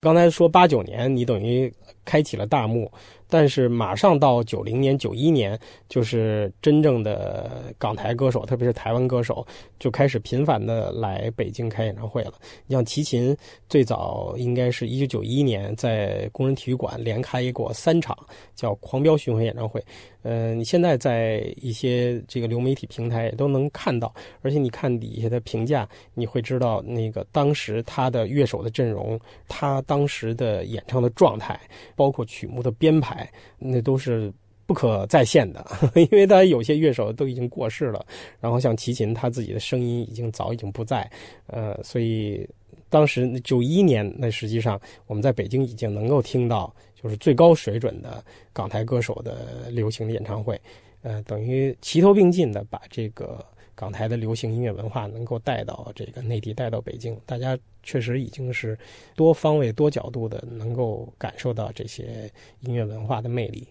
[0.01, 1.71] 刚才说八九年，你等于
[2.03, 2.91] 开启了大幕。
[3.29, 5.57] 但是马上到九零年、九一年，
[5.87, 9.45] 就是真正的港台歌手，特别是台湾歌手，
[9.77, 12.33] 就开始频繁的来北京开演唱会了。
[12.65, 13.37] 你像齐秦，
[13.69, 18.17] 最早应该是一九九一年在工人体育馆连开过三场，
[18.55, 19.83] 叫狂飙巡回演唱会。
[20.23, 31.57] 嗯，你现在在一些这个流媒体平台也都能看到，而且你看底下的评价，你会知道那个当时他的乐手的阵容，他当时的演唱的状态，
[31.95, 33.18] 包括曲目的编排。
[33.57, 34.31] 那都是
[34.65, 35.65] 不可再现的，
[35.95, 38.05] 因为他有些乐手都已经过世了，
[38.39, 41.09] 然后像齐秦，他自己的声音已经早已经不在，
[41.47, 42.47] 呃，所以
[42.89, 48.23] 当时九一年，那实际上我们在北京已经能够听到就是最高水准的
[48.53, 50.59] 港台歌手的流行的演唱会，
[51.01, 53.43] 呃，等于齐头并进的把这个
[53.73, 57.57] 港台的流行音乐文化能够带到这个内地，带到北京，大家。
[57.89, 58.77] 确实已经是
[59.15, 63.67] 多方位、多角度的能够感受到这些音乐文化的魅力。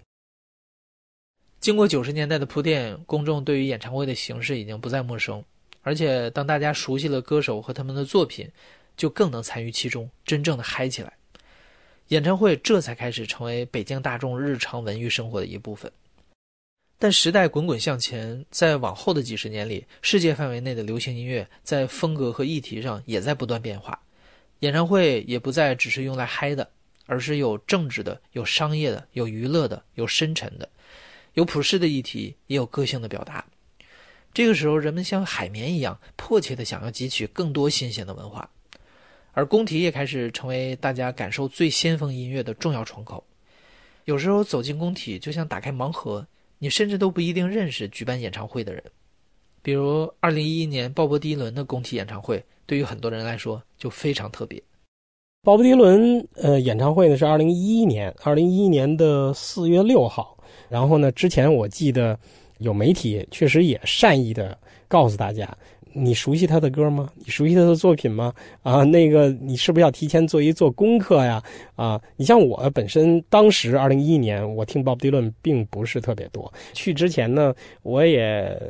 [1.61, 5.45] 经过九十年代的铺垫，公众对于演唱会的形式已经不再陌生，
[5.82, 8.51] 而且当大家熟悉了歌手和他们的作品，
[8.97, 11.12] 就更能参与其中，真正的嗨起来。
[12.09, 15.93] 演唱会这才开始成为北京大众日常文娱生活的一部分。
[17.01, 24.01] 但时代滚滚向前，在往后的几十年里，世界范围内的流行音乐在风格和议题上也在不断变化。
[24.60, 26.68] 演唱会也不再只是用来嗨的，
[27.06, 30.68] 而是有政治的、有商业的、有娱乐的、有深沉的，
[31.35, 33.44] 有普世的议题，也有个性的表达。
[34.35, 38.51] 这个时候，人们像海绵一样迫切地想要汲取更多新鲜的文化，
[39.32, 43.24] 而工体也开始成为大家感受最先锋音乐的重要窗口。
[44.05, 46.26] 有时候走进工体，就像打开盲盒。
[46.60, 48.82] 你甚至都不一定认识举办演唱会的人，
[49.62, 54.62] 比如二零一一年鲍勃迪伦的工体演唱会，对于很多人来说就非常特别。
[55.43, 60.36] 鲍勃迪伦呃演唱会呢是二零一一年，二零一一年的四月六号。
[60.68, 62.18] 然后呢，之前我记得
[62.59, 65.56] 有媒体确实也善意的告诉大家。
[65.93, 67.10] 你熟悉他的歌吗？
[67.16, 68.32] 你熟悉他的作品吗？
[68.62, 71.43] 啊，那个你是不是要提前做一做功课呀？
[71.77, 78.60] 啊，你像我本身当时二零一一年我听鲍勃迪伦并不是特别多，去之前呢我也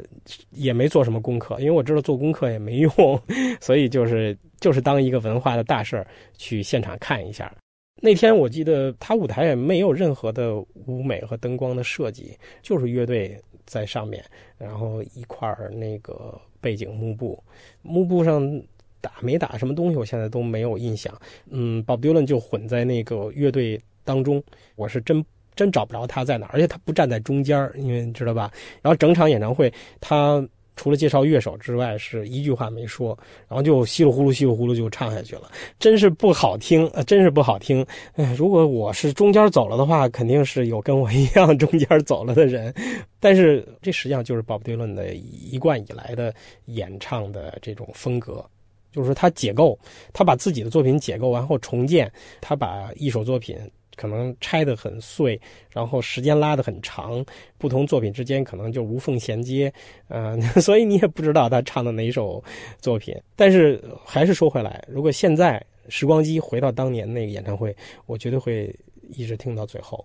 [0.50, 2.90] 也没做什么功课，因为我知道做功课也没用，
[3.60, 7.52] 所以就是就是当一个文化的大事儿去现场看一下。
[8.00, 13.36] 那天我记得他舞台也没有任何的舞美和灯光的设计，就是乐队
[13.66, 14.24] 在上面，
[14.56, 16.40] 然后一块儿那个。
[16.60, 17.42] 背景幕布，
[17.82, 18.62] 幕布上
[19.00, 21.12] 打没打什么东西，我现在都没有印象。
[21.50, 24.42] 嗯，，Bob Dylan 就混在那个乐队当中，
[24.76, 25.24] 我是真
[25.54, 28.50] 真找不着他在哪，而且他不站在中间，因为你知道吧？
[28.82, 30.46] 然后整场演唱会他。
[30.78, 33.18] 除了介绍乐手之外，是一句话没说，
[33.48, 35.50] 然后就稀里呼噜、稀里呼噜就唱下去了，
[35.80, 37.84] 真是不好听，呃，真是不好听。
[38.12, 42.72] 哎，如果我是中间走了的话，肯定是有跟我一样中间走了的人。
[43.18, 46.32] 但是这实际上就是鲍勃迪伦的一贯以来的
[46.66, 48.44] 演唱的这种风格，
[48.92, 49.76] 就是说他解构，
[50.12, 52.08] 他把自己的作品解构完后重建，
[52.40, 53.58] 他把一首作品。
[53.98, 55.38] 可能拆得很碎，
[55.72, 57.24] 然后时间拉得很长，
[57.58, 59.72] 不同作品之间可能就无缝衔接，
[60.06, 62.42] 嗯， 所以你也不知道他唱的哪首
[62.78, 63.12] 作品。
[63.34, 67.76] 但是还是说回来，如果现在时光机回到当年那个演唱会，
[68.06, 68.72] 我绝对会
[69.10, 70.04] 一直听到最后。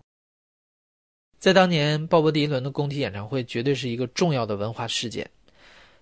[1.38, 5.30] 在当年，鲍勃迪伦的工体演唱会绝对是一个重要的文化事件，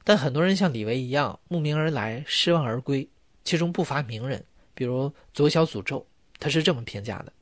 [0.06, 3.06] 但很多人像李维一样慕名而来，失望而归，
[3.44, 4.42] 其中不乏名人，
[4.74, 6.06] 比如左小诅咒，
[6.40, 7.34] 他是这么评价的。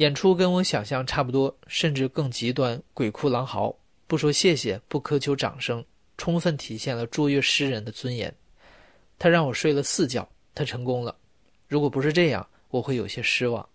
[0.00, 3.74] 演出跟我想象差不多，甚至更极端，鬼哭狼嚎，
[4.06, 5.84] 不说谢谢，不苛求掌声，
[6.16, 8.34] 充分体现了卓越诗人的尊严。
[9.18, 11.14] 他让我睡了四觉，他成功了。
[11.68, 13.68] 如果不是这样，我会有些失望。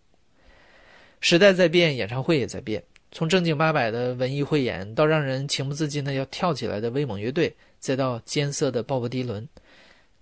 [1.21, 2.83] 时代在变，演唱会也在变。
[3.11, 9.47] 从正经八百的文艺汇演，到让人情不自禁的要跳起来的威猛乐队，再到艰涩的鲍勃迪伦，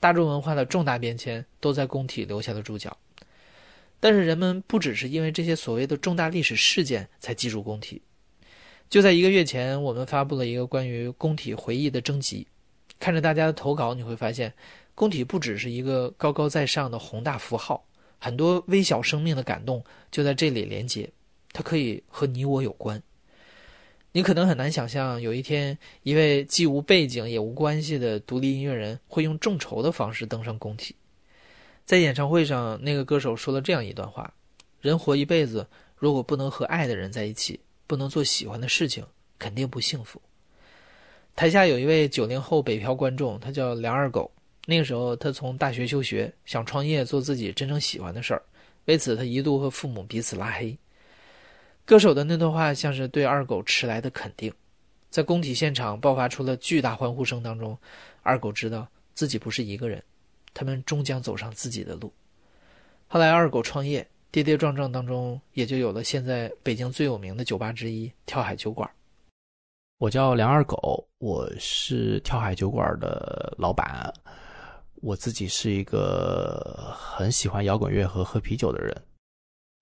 [0.01, 2.95] 大众文化的重大变迁都在工体留下了注脚。
[4.03, 8.01] 但是人们不只是因为这些所谓的重大历史事件才记住工体。
[8.89, 12.45] 就在一个月前，我们发布了一个关于工体回忆的征集。
[12.99, 14.53] 看着大家的投稿，你会发现，
[14.93, 17.88] 工体不只是一个高高在上的宏大符号，
[18.19, 19.81] 很多微小生命的感动
[20.11, 21.09] 就在这里连接。
[21.53, 23.01] 它可以和你我有关。
[24.11, 30.93] 你可能很难想象，有一天一位既无背景也无关系的独立音乐人会用众筹的方式登上工体。
[31.85, 34.34] 在演唱会上，那个歌手说了这样一段话
[34.81, 39.05] ：“人活一辈子，如果不能和爱的人在一起，不能做喜欢的事情，
[39.38, 40.22] 肯定不幸福。”
[41.35, 44.31] 台下有一位九零后北漂观众，他叫梁二狗。
[44.65, 48.41] 那个时候，他从大学休学，想创业做自己真正喜欢的事儿。
[48.85, 50.77] 为此，他一度和父母彼此拉黑。
[51.84, 54.53] 歌手的那段话像是对二狗迟来的肯定，
[55.10, 57.77] 在工体现场爆发出了巨大欢呼声当中，
[58.22, 60.01] 二狗知道自己不是一个人，
[60.53, 62.11] 他们终将走上自己的路。
[63.07, 68.89] 后来，二狗创业，跌跌撞撞当中，也就有了现在北京最有名的酒吧之一——跳海酒馆。
[69.99, 74.13] 我叫梁二狗，我是跳海酒馆的老板。
[74.95, 78.95] 我自己是一个很喜欢摇滚乐和喝啤酒的人。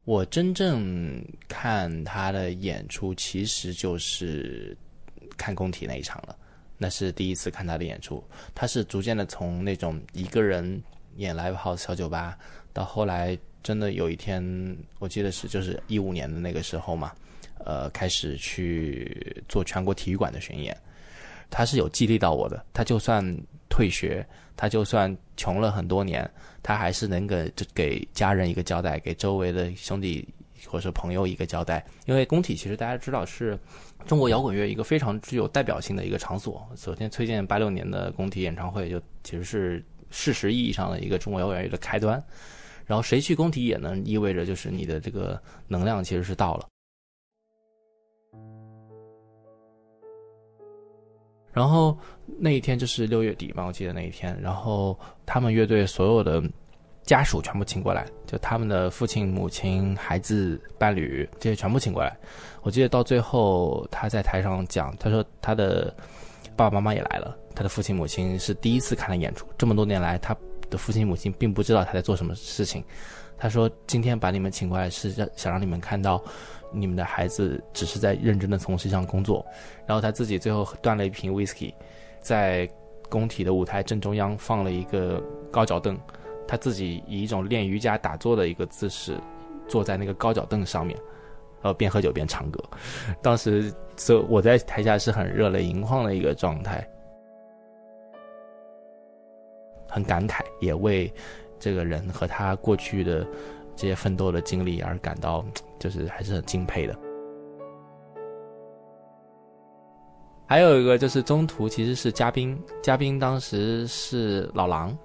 [0.03, 4.75] 我真正看他的演出，其实就是
[5.37, 6.35] 看工体那一场了。
[6.81, 8.23] 那是第一次看他的演出。
[8.55, 10.81] 他是逐渐的从那种一个人
[11.17, 12.35] 演 live house 小酒吧，
[12.73, 14.43] 到后来真的有一天，
[14.97, 17.11] 我记得是就是一五年的那个时候嘛，
[17.63, 20.75] 呃，开始去做全国体育馆的巡演。
[21.51, 22.65] 他是有激励到我的。
[22.73, 23.23] 他就算
[23.69, 24.25] 退学，
[24.57, 26.27] 他就算穷了很多年。
[26.63, 30.27] 他还是能给给家人一个交代，给周围的兄弟
[30.67, 31.85] 或者朋友一个交代。
[32.05, 33.57] 因为工体其实大家知道是
[34.05, 36.67] 中国摇滚乐一个非常具有代表性的一个场所。
[36.75, 42.21] 首先推荐八六年的工体演唱会，就其实是事实意义上的一个中国摇滚乐的开端。
[42.85, 46.67] 然后谁去工体也能意味着就是你的这个能量其实是到了。
[51.53, 51.97] 然后
[52.39, 54.37] 那一天就是六月底嘛，我记得那一天。
[54.41, 56.41] 然后他们乐队所有的
[57.03, 62.15] 家属全部请过来，就他们的父亲、母亲、孩子、伴侣这些全部请过来。
[62.61, 65.93] 我记得到最后他在台上讲，他说他的
[66.55, 70.35] 爸爸妈妈也来了，他的父亲母亲是第一次看他演出，这么多年来他
[70.69, 72.83] 的父亲母亲并不知道他在做什么事情。
[73.37, 76.21] 他说今天把你们请过来是让想让你们看到。
[76.73, 79.45] 你们的孩子只是在认真的从事一项工作，
[79.85, 81.73] 然后他自己最后端了一瓶 whisky，
[82.21, 82.65] 在
[83.09, 85.21] 工体的舞台正中央放了一个
[85.51, 85.99] 高脚凳，
[86.51, 89.17] 他自己以一种练瑜伽打坐的一个姿势
[89.69, 90.99] 坐在那个高脚凳上面，
[91.61, 92.61] 然后边喝酒边唱歌。
[93.21, 96.85] 当时，这我在台下是很热泪盈眶的一个状态，
[99.87, 101.09] 很感慨，也为
[101.57, 103.25] 这个人和他过去的。
[103.73, 105.43] 这些奋斗的经历而感到，
[105.79, 106.95] 就是还是很敬佩的。
[110.45, 114.95] 还有一个就是中途其实是嘉宾，嘉宾当时是老狼，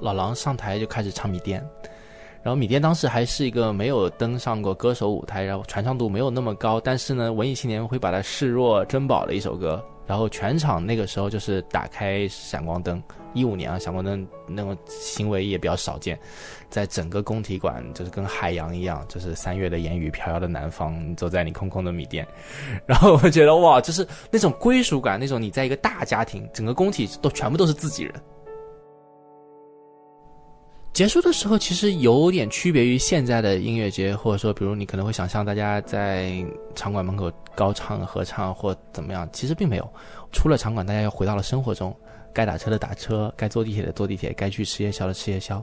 [0.00, 1.60] 老狼上台就开始唱《米店》，
[2.42, 9.84] 然后《米店》当时还是一个没有登上过歌手舞台，然后传唱度没有那么高，但是呢，文艺青年会把它视若珍宝的一首歌。
[10.06, 13.02] 然后全场那个时候就是打开闪光灯，
[13.34, 16.18] 一五年啊，闪光灯那种行为也比较少见，
[16.70, 22.26] 在整个工体馆就是跟海洋一样，就是三月的烟雨飘摇的南方，走在你空空的米店，
[22.88, 28.14] 然后我觉得哇，就是那种归属感，那种你在一个大家庭，整个工体都全部都是自己人。
[30.98, 36.44] 结束的时候，其实有点区别于现在的音乐节，或者说，比如你可能会想象大家在
[36.74, 39.88] 场馆门口高唱合唱或怎么样，其实并没有。
[40.32, 41.96] 出了场馆，大家又回到了生活中，
[42.34, 45.62] 该打车的打车，该坐地铁的坐地铁，该去吃夜宵的吃夜宵，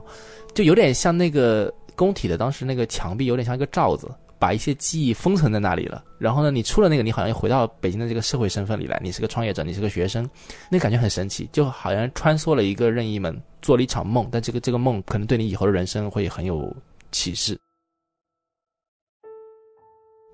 [0.54, 4.10] 就有点像那个工体的当时那个墙壁，有点像一个罩子。
[4.38, 9.00] 把一些记忆封存在那里了，然后呢，你出了那个，你好像又回到北京的这个社会身份里来。
[9.02, 10.28] 你是个创业者，你是个学生，
[10.70, 14.28] 那感觉很神奇，就好像穿梭了一个任意门，做了一场梦。
[14.30, 16.74] 但这个这个梦可能对你以后的人生会很有
[17.10, 17.58] 启示。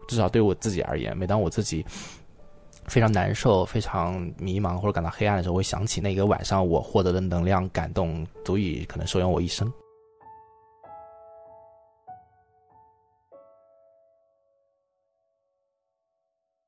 [0.09, 1.85] 至少对我自己而言，每当我自己
[2.87, 9.73] 非常难受、非常迷茫或者感到黑暗的时候，我会想起那个晚上我获得的能量、感动，足以可能收养我一生。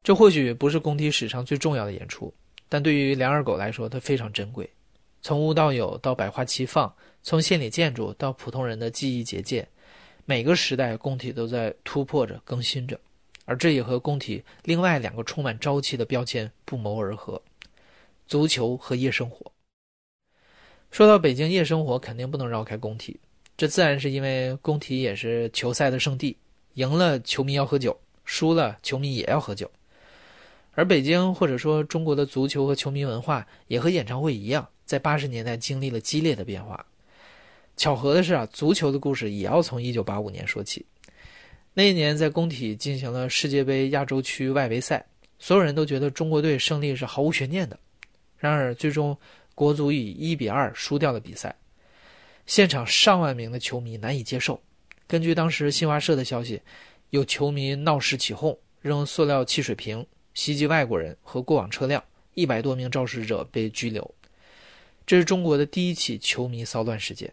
[0.04, 2.32] 这或许不是工体史上最重要的演出，
[2.68, 4.68] 但对于梁二狗来说，它非常珍贵。
[5.22, 6.86] 从无到有，到百花齐放；
[7.22, 9.66] 从县里建筑到普通人的记忆结界，
[10.26, 13.00] 每个时代工体都在突破着、更新着。
[13.46, 17.40] 而这也和工体另外两个充满朝气的标签不谋而合：
[18.26, 19.50] 足球和夜生活。
[20.90, 23.18] 说到北京夜生活，肯定不能绕开工体。
[23.56, 26.36] 这自然是因为工体也是球赛的圣地，
[26.74, 29.70] 赢了球迷要喝酒，输了球迷也要喝酒。
[30.74, 36.84] 而北京或者说中国的足球和球迷文化也和演唱会一样，在八十年代经历了激烈的变化。
[37.76, 40.84] 巧合的是啊，足球的故事也要从一九八五年说起。
[41.72, 45.04] 那一年在工体进行了世界杯亚洲区外围赛，
[45.38, 47.78] 所有人都觉得中国队胜利是毫无悬念的。
[48.38, 49.16] 然而，最终
[49.54, 51.54] 国足以一比二输掉了比赛，
[52.46, 54.60] 现场上万名的球迷难以接受。
[55.06, 56.60] 根据当时新华社的消息，
[57.10, 62.02] 有球迷闹事起哄，扔塑料汽水瓶，袭击外国人和过往车辆，
[62.34, 64.14] 一百多名肇事者被拘留。
[65.06, 67.32] 这是中国的第一起球迷骚乱事件。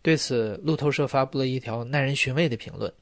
[0.00, 2.92] 对此，路透社发布了一条耐人寻味的评论：“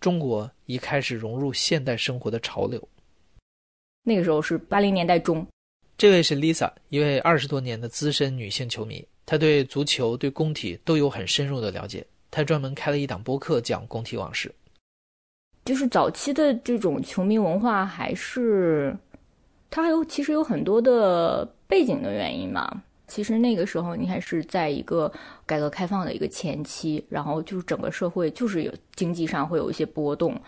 [0.00, 2.88] 中国已开始融入现代生活的潮流。”
[4.04, 5.46] 那个时候是八零年代中。
[5.98, 12.06] 这位是 Lisa，一位二十多年的资深女性球迷，她对足球、对工体都有很深入的了解。
[12.30, 14.54] 她专门开了一档播客讲工体往事。
[15.64, 18.96] 就是早期的这种球迷文化，还是
[19.70, 22.82] 它还有其实有很多的背景的原因嘛。
[23.06, 25.12] 其实那个时候，你还是在一个
[25.44, 30.40] 改革开放的一个前期，然后就是整个社会就是有经济上会有一些波动，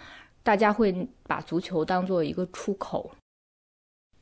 [0.45, 0.95] 大家会
[1.25, 3.11] 把足球当做一个出口。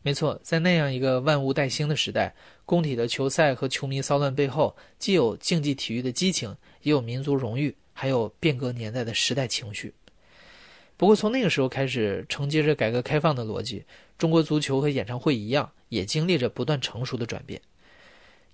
[0.02, 2.34] 没错，在那样一个万物待兴的时代，
[2.64, 9.94] 工体的球赛和球迷骚乱背后，既有竞技体育的激情，也有民族荣誉，还有变革年代的时代情绪。
[11.00, 13.82] 不过，从那个时候开始，承接着改革开放的逻辑，
[14.18, 17.58] 中国足球和演唱会一样，也经历着不断成熟的转变。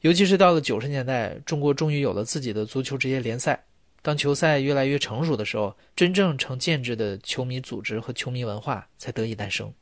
[0.02, 3.64] 尤其是到了九十年代，中国终于有了自己的足球职业联赛。
[4.00, 9.74] 当球赛越来越成熟的时候，真正成建制的球迷组织和球迷文化才得以诞生。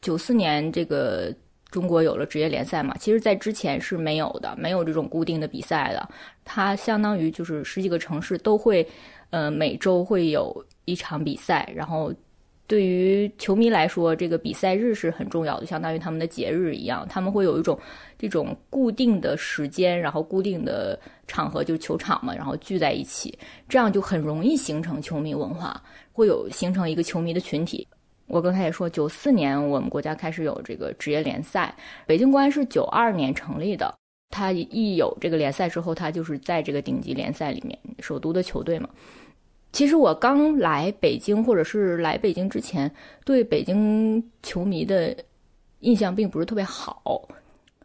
[0.00, 1.34] 九四年，这个
[1.72, 2.96] 中国有了职业联赛嘛？
[3.00, 6.08] 其实，在之前是没有的，没有这种固定的比赛的。
[6.44, 8.86] 它相当于就是十几个城市都会，
[9.30, 12.12] 呃，每周会有一场比赛，然后。
[12.68, 17.06] 对于球迷来说，这个比赛日是很重要的，相当于他们的节日一样。
[17.06, 17.78] 他们会有一种
[18.16, 23.36] 这种固定的时间，然后固定的场合，就是球场嘛，然后聚在一起，
[23.68, 25.82] 这样就很容易形成球迷文化，
[26.12, 27.86] 会有形成一个球迷的群体。
[28.26, 31.76] 我刚才也说，九四年我们国家开始有这个职业联赛，
[32.06, 33.92] 北京国安是九二年成立的。
[34.30, 38.88] 它一有这个联赛之后，它就是在这个顶级联赛里面，首都的球队嘛。
[39.72, 42.90] 其实我刚来北京，或者是来北京之前，
[43.24, 45.16] 对北京球迷的
[45.80, 47.26] 印象并不是特别好。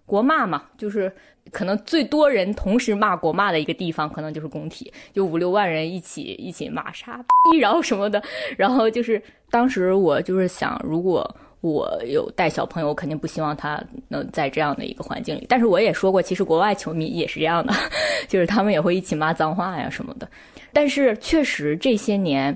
[0.05, 1.11] 国骂嘛，就是
[1.51, 7.17] 可能最多人同时骂国骂的一个地方，可能就是工体，就五六万人一起 一起骂杀
[7.51, 8.21] 逼，然后什么的。
[8.57, 15.45] 然后就是当时我就是想，如果我有带小朋友，肯定不希望他能在这样的一个环境里。
[15.49, 17.73] 但是我也说过，其实国外球迷也是这样的，
[18.29, 20.29] 就是他们也会一起骂脏话呀什么的。
[20.77, 22.55] 但是确实这些年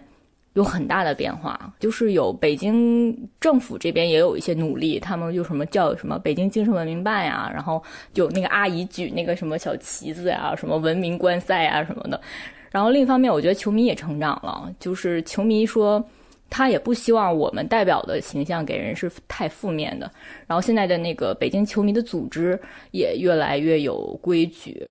[0.54, 7.82] 有很大的变化，就是有北京政府这边也有一些努力，他们就什么叫什么北京精神文明办呀，然后
[8.14, 12.22] 有那个阿姨举那个什么小旗子呀，什么文明观赛啊什么的。
[12.70, 16.08] 然后另一方面，我觉得球迷也成长了，就是球迷说
[16.48, 20.12] 他也不希望我们代表的形象给人是太负面的。
[20.46, 22.62] 然后现在的那个北京球迷的组织
[22.92, 24.86] 也越来越有规矩。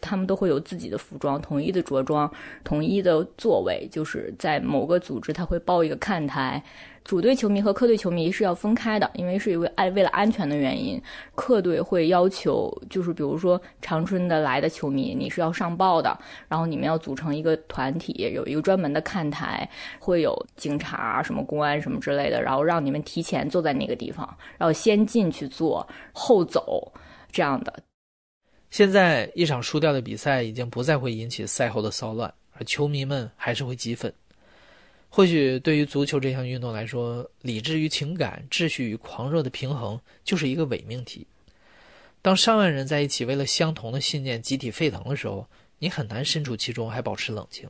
[0.00, 2.30] 他们都会有自己的服装，统一的着装，
[2.64, 6.62] 统一的座位，就是在某个组织，他会包一个看台。
[7.02, 11.00] 主队球迷和客队球迷是要分开的，因为是因为安为了安全的原因，
[11.34, 16.16] 客队会要求，就是比如说长春的来的球迷，你是要上报的，
[16.46, 19.68] 然后你们要组成一个团体，有一个专门的看台，
[19.98, 26.92] 会有警察、什么公安什么之类的，然后让你们提前坐在那个地方，然后先进去坐，后走，
[27.32, 27.72] 这样的。
[28.70, 34.12] 现在一场输掉的比赛已经不再会引起赛后的骚乱，而球迷们还是会激愤。
[35.08, 41.26] 或许对于足球这项运动来说，理智与情感、秩序与狂热的平衡就是一个伪命题。
[42.22, 45.44] 当上万人在一起为了相同的信念集体沸腾的时候，
[45.80, 47.68] 你很难身处其中还保持冷静。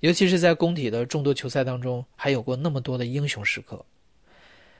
[0.00, 3.82] 尤其是在工体的众多球赛当中，还有过那么多的英雄时刻。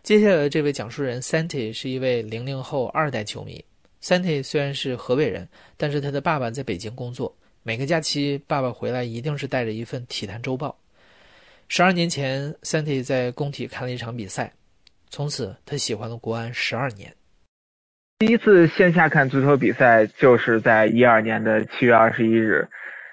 [0.02, 3.64] 接下来的这位讲述人 Santi 是一位零零后二代球迷。
[4.04, 5.48] Santi 虽然是河北人，
[5.78, 7.34] 但是他的爸爸在北京工作。
[7.62, 10.68] 每个假期，爸爸回来一定是带着一份《体坛周报》。
[11.68, 14.52] 十二年前，Santi 在工体看了一场比赛，
[15.08, 17.10] 从此他喜欢了国安十二年。
[18.18, 22.68] 第一次线下看足球比赛，就是在一二年的七月二十一日，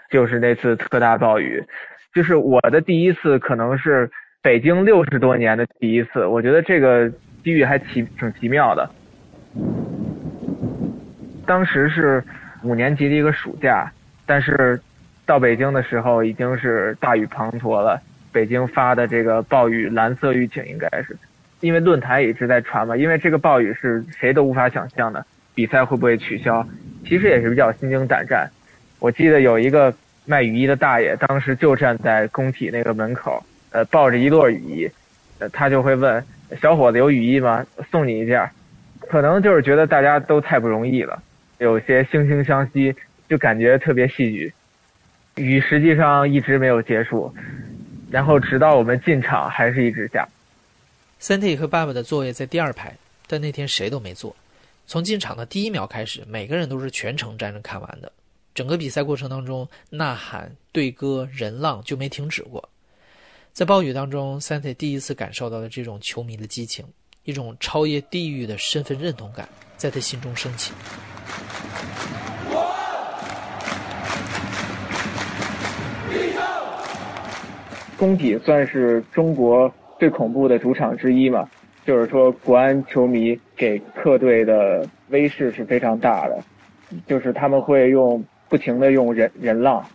[0.10, 1.66] 就是那次特大暴雨，
[2.14, 4.12] 就是我的第一次，可能是
[4.42, 6.26] 北京六十多年的第一次。
[6.26, 7.10] 我觉得这个
[7.46, 8.94] 机遇还奇挺奇妙的。
[11.52, 12.24] 当时是
[12.64, 13.92] 五年级的一个暑假，
[14.26, 14.80] 但是
[15.26, 18.02] 到北京的时候已经是大雨滂沱了。
[18.32, 21.14] 北京发的这个暴雨蓝色预警，应该是
[21.60, 22.96] 因为论坛一直在传嘛。
[22.96, 26.66] 因为这个暴雨是谁都无法想象的，比赛会不会取消？
[27.04, 28.50] 其实也是比较心惊胆战。
[29.00, 34.90] 我记得有一个卖雨衣的大爷，当时就站在工体那个门口，呃，抱着一摞雨衣，
[35.40, 36.24] 呃，他就会问
[36.62, 37.66] 小伙子有雨衣吗？
[37.92, 38.50] 送你一件。
[39.10, 41.22] 可能就是觉得大家都太不容易了，
[41.62, 42.94] 有些惺惺相惜，
[43.30, 44.52] 就感觉特别戏剧。
[45.36, 47.32] 雨实际上一直没有结束，
[48.10, 50.28] 然后直到我们进场还是一直下。
[51.22, 52.98] Sandy 和爸爸的座位在第二排，
[53.28, 54.36] 但那天谁都没坐。
[54.88, 58.12] 从进场的第一秒开始，每个人都是全程站着看完的。
[58.56, 62.68] 整个比赛过程当中，呐喊、对歌、人浪就没停止过。
[63.54, 66.84] 在暴雨当中，Sandy 第一次感受到了这种球迷的激情，
[67.24, 69.48] 一种超越地域的身份认同感
[69.78, 70.74] 在他心中升起。
[77.98, 81.48] 工体算是中国最恐怖的主场之一嘛，
[81.86, 86.40] 就是说国安球迷给客队的威势是非常大的，
[87.06, 89.86] 就是他们会用不停的用人人浪，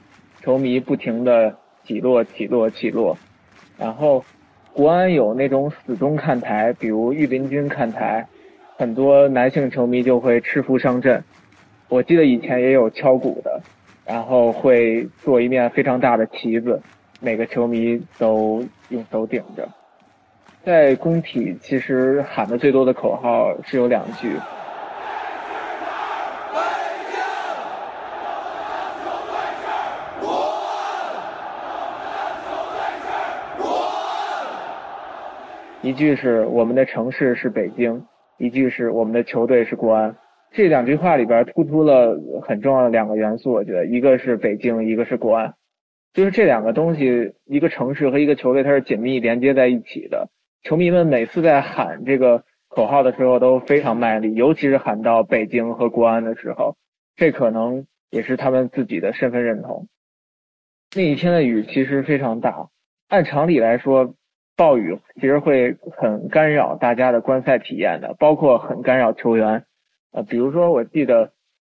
[0.40, 1.52] 球迷不停的
[1.84, 3.18] 起落起落起落，
[3.76, 4.24] 然后
[4.72, 8.24] 国安有那种死忠看台，比如御林军看台，
[8.78, 11.24] 很多男性球迷就会赤腹上阵，
[11.88, 13.58] 我记得以前也有敲鼓的，
[14.04, 16.80] 然后会做一面非常大的旗子。
[17.18, 19.66] 每个球迷都用手顶着，
[20.62, 24.32] 在工体其实喊的最多的口号是有两句。
[35.80, 38.04] 一句是我们的城市是北京，
[38.38, 40.16] 一句是我们的球队是国安。
[40.52, 45.54] 这两句话里边突出了很重要的两个元素，我觉得一个是北京，一个是国安。
[46.14, 50.30] 就是这两个东西，一个城市和一个球队，它是紧密连接在一起的。
[50.62, 56.76] 球迷们每次在喊这个口号的时候都非常卖力，尤其是喊到北京和国安的时候，
[57.16, 59.88] 这可能也是他们自己的身份认同。
[60.94, 62.68] 那一天的雨其实非常大，
[63.08, 64.14] 按常理来说，
[64.56, 69.64] 暴雨其实会很干扰大家的观赛体验的，包括很干扰球员。
[70.12, 71.32] 呃，比如说我记得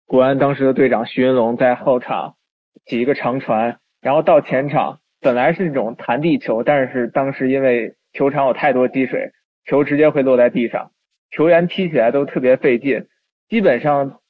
[0.07, 2.35] 国安当时的队长徐云龙在后场
[2.85, 3.79] 起一个长传。
[4.03, 9.33] 然后到前场，本来是那种弹地球，但是当时因为球场有太多积水，
[9.65, 10.93] 球直接会落在地上，
[11.31, 13.07] 球员踢起来都特别费劲，
[13.49, 14.21] 基本上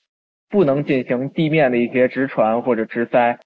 [0.49, 3.39] 不能进行地面的一些直传或者直塞。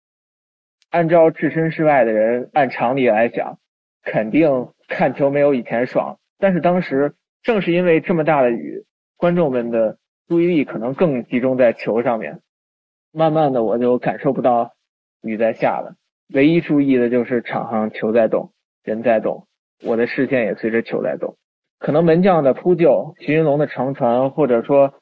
[0.90, 3.58] 按照置身事外的人，按常理来讲，
[4.04, 6.18] 肯定看球没有以前爽。
[6.38, 8.84] 但是当时正是因为这么大的雨，
[9.16, 9.96] 观众们的
[10.28, 12.40] 注意力可能更集中在球上面，
[13.12, 14.72] 慢慢的我就感受不到
[15.22, 15.94] 雨在下了。
[16.34, 18.52] 唯一注意的就是场上球在动，
[18.84, 19.46] 人在动，
[19.82, 21.36] 我的视线也随着球在动。
[21.78, 24.94] 可能门将的扑救、徐云龙的长传，或者说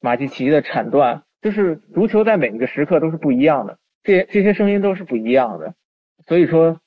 [0.00, 3.78] 马季奇的铲断，就是足球在每一个时刻都是不一样的。
[4.02, 5.74] 这这些声音都是不一样的。
[6.26, 6.78] 所以说，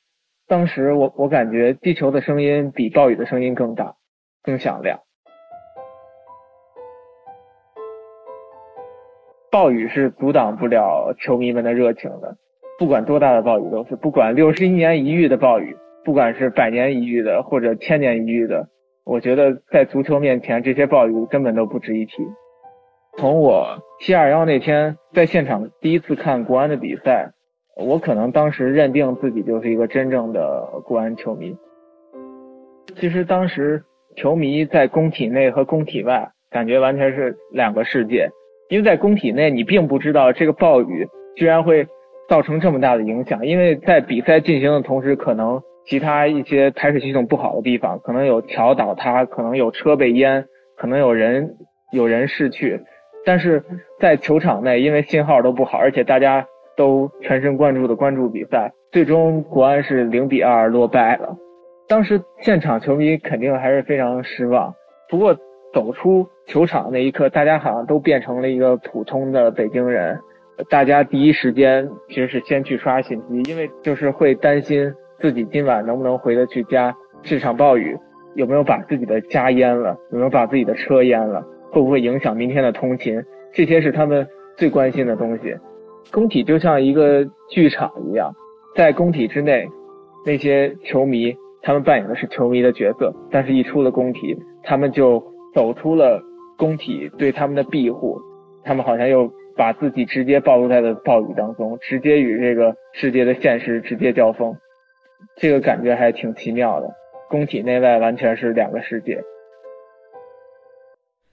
[0.49, 3.93] 当时我我感觉地球的声音比暴雨的声音更大、
[4.41, 4.99] 更响亮。
[9.51, 12.35] 暴雨是阻挡不了球迷们的热情的。
[12.79, 18.69] 不管多大的暴雨都是，不管六十一年一遇的暴雨，不管是百年一遇的或者千年一遇的，
[19.05, 22.13] 我觉得在足球面前，这些暴雨根本都不值一提。
[23.19, 27.33] 从我七二幺那天在现场第一次看国安的比赛，
[27.75, 31.55] 我可能当时认定自己就是一个真正的国安球迷。
[32.95, 33.83] 其实当时
[34.15, 38.29] 球迷在工体内和工体外感觉完全是两个世界，
[38.69, 41.87] 因为在工体内你并不知道这个暴雨居然会。
[42.29, 50.45] 造成这么大的影响，因为在比赛进行的同时，可能其他一些排水系统不好的地方，可能有桥倒塌，可能有车被淹，
[50.77, 51.57] 可能有人
[51.91, 52.79] 有人逝去。
[53.25, 53.63] 但是
[53.99, 56.45] 在球场内，因为信号都不好，而且大家
[56.79, 61.35] 都全神贯注的关注比赛，最终国安是零比二落败了。
[61.89, 64.73] 当时现场球迷肯定还是非常失望。
[65.09, 65.35] 不过
[65.73, 70.17] 走出球场那一刻，大家好像都变成了一个普通的北京人。
[70.69, 76.95] 大家第一时间其实是先去刷信息，因为就是会担心自己今晚能不能回得去家。
[77.21, 77.97] 这场暴雨
[78.35, 79.97] 有没有把自己的家淹了？
[80.13, 81.45] 有没有把自己的车淹了？
[81.73, 83.21] 会不会影响明天的通勤？
[83.51, 84.25] 这些是他们
[84.55, 85.53] 最关心的东西。
[86.11, 88.33] 工体就像一个剧场一样，
[88.75, 89.67] 在工体之内，
[90.25, 95.23] 那些球迷他们扮演的是球迷的角色，但是一出了工体，他们就
[95.53, 96.21] 走出了
[96.57, 98.19] 工体对他们的庇护，
[98.63, 99.31] 他们好像又。
[99.57, 104.55] 把自己直接暴露在了暴雨当中，直接与这个世界的现实直接交锋，
[105.35, 106.89] 这个感觉还挺奇妙的。
[107.29, 109.21] 工体内外完全是两个世界。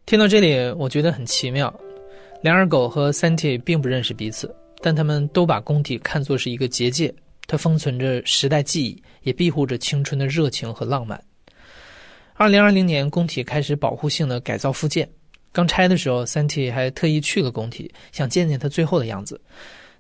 [0.07, 1.73] 听到这里，我觉得很奇妙。
[2.43, 7.13] 梁二狗和三体并不认识彼此，但他们都把工体看作是一个结界，
[7.47, 11.23] 它封存着时代记忆，也庇护着青春的热情和浪漫。
[12.35, 15.09] 二零二零年，工体开始保护性的改造复建。
[15.53, 19.41] 刚拆的时候，三 T 还特意去了工体，想见见它最后的样子。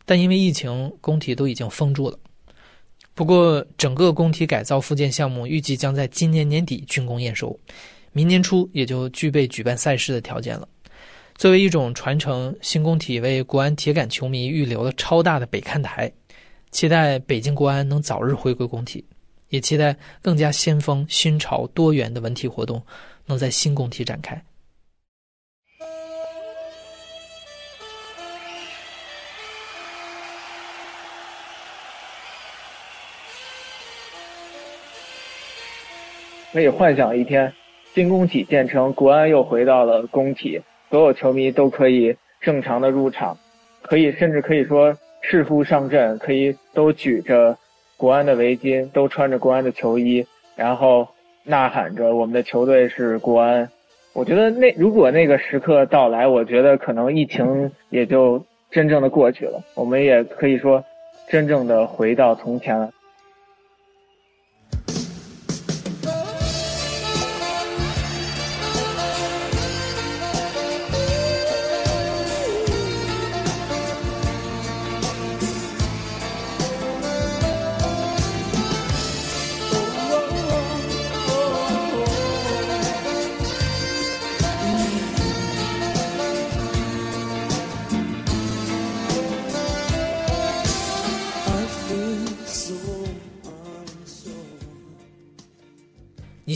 [0.04, 2.18] 但因为疫情，工体都已经封住了。
[3.14, 7.58] 不过，整个工体改造复建项目预计将在今年年底竣工验收，
[8.12, 10.68] 明年初也就具备举办赛事的条件了。
[11.38, 16.10] 作为一种传承，新工体为国安铁杆球迷预留了超大的北看台，
[16.70, 19.04] 期待北京国安能早日回归工体，
[19.50, 22.82] 也期待更加先锋、新潮、多元的文体活动
[23.26, 24.42] 能在新工体展开。
[36.52, 37.52] 可以幻想一天，
[37.94, 43.36] 新工体建成，国安又回到了工体，所有球迷都可以正常的入场，
[43.82, 47.56] 可以甚至可以说赤腹上阵，可以都举着
[47.96, 51.08] 国安的围巾，都穿着国安的球衣，然后
[51.44, 53.68] 呐喊着我们的球队是国安。
[54.12, 60.84] 我觉得那如果那个时刻到来，我觉得可能疫情也就真正的过去了，我们也可以说
[61.28, 62.90] 真正的回到从前了。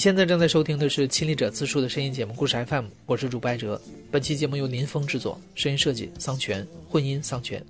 [0.00, 3.78] 现在正在收听的是《亲历者自述》的声音节目《故事 FM》，我是主播艾哲。
[4.10, 7.62] 本期节目由林峰制作，声音设计桑泉，混音桑泉。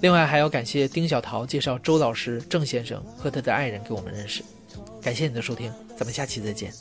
[0.00, 4.42] 另外还要感谢丁小桃介绍周老师、郑先生和他的爱人给我们认识。
[5.00, 6.72] 感谢你的收听，咱们下期再见。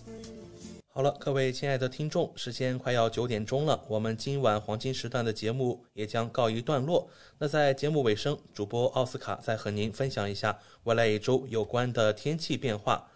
[0.91, 7.07] 好了，各位亲爱的听众，时间快要九点钟了，我们今晚黄金时段的节目也将告一段落。
[7.37, 13.07] 那在节目尾声，主播奥斯卡再和您分享一下未来一周有关的天气变化。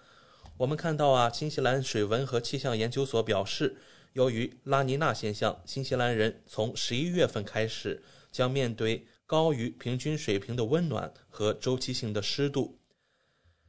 [0.58, 3.76] 我们看到啊，新西兰水文和气象研究所表示，
[4.14, 8.02] 由于拉尼娜现象，新西兰人从十一月份开始
[8.32, 12.80] 将面对高于平均水平的温暖和周期性的湿度。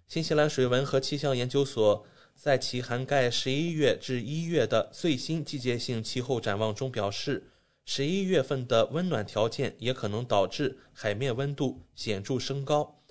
[0.06, 2.06] 新西兰水文和气象研究所
[2.36, 7.50] 在其涵盖十一月至一月的最新季节性气候展望中表示，
[7.84, 13.02] 十一月份的温暖条件也可能导致海面温度显著升高，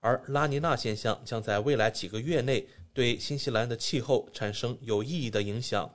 [0.00, 2.68] 而拉尼娜现象将在未来几个月内。
[2.94, 5.94] 对新西兰的气候产生有意义的影响。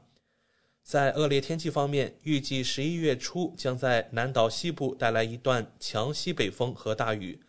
[0.83, 7.39] 在恶劣天气方面，预计十一月初将在南岛西部带来一段强西北风和大雨，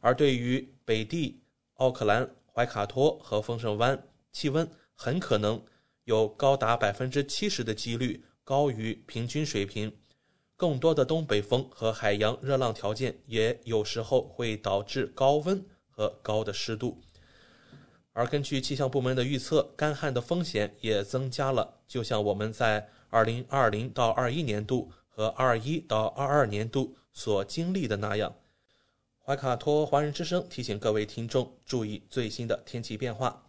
[0.00, 1.40] 而对于北地、
[1.74, 4.02] 奥克兰、怀卡托和丰盛湾，
[4.32, 5.62] 气温很可能
[6.04, 9.96] 有高达百分之七十的几率高于平均水平。
[10.56, 17.00] 更多的东北风和海洋热浪条件也有时候会导致高温和高的湿度。
[18.18, 21.76] 而根据气象部门的预测，干旱的风险也增加了。
[21.86, 28.34] 就像我们在2020到21年度和21到22年度所经历的那样。
[29.24, 33.44] 怀卡托华人之声提醒各位听众注意最新的天气变化。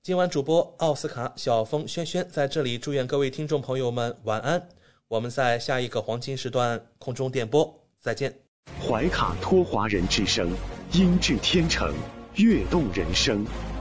[0.00, 4.68] 今晚主播奥斯卡、小峰、轩轩在这里祝愿各位听众朋友们晚安。
[5.08, 8.32] 我们在下一个黄金时段空中电波再见。
[8.80, 10.52] 怀卡托华人之声，
[10.92, 11.92] 音质天成，
[12.36, 13.44] 悦动人生。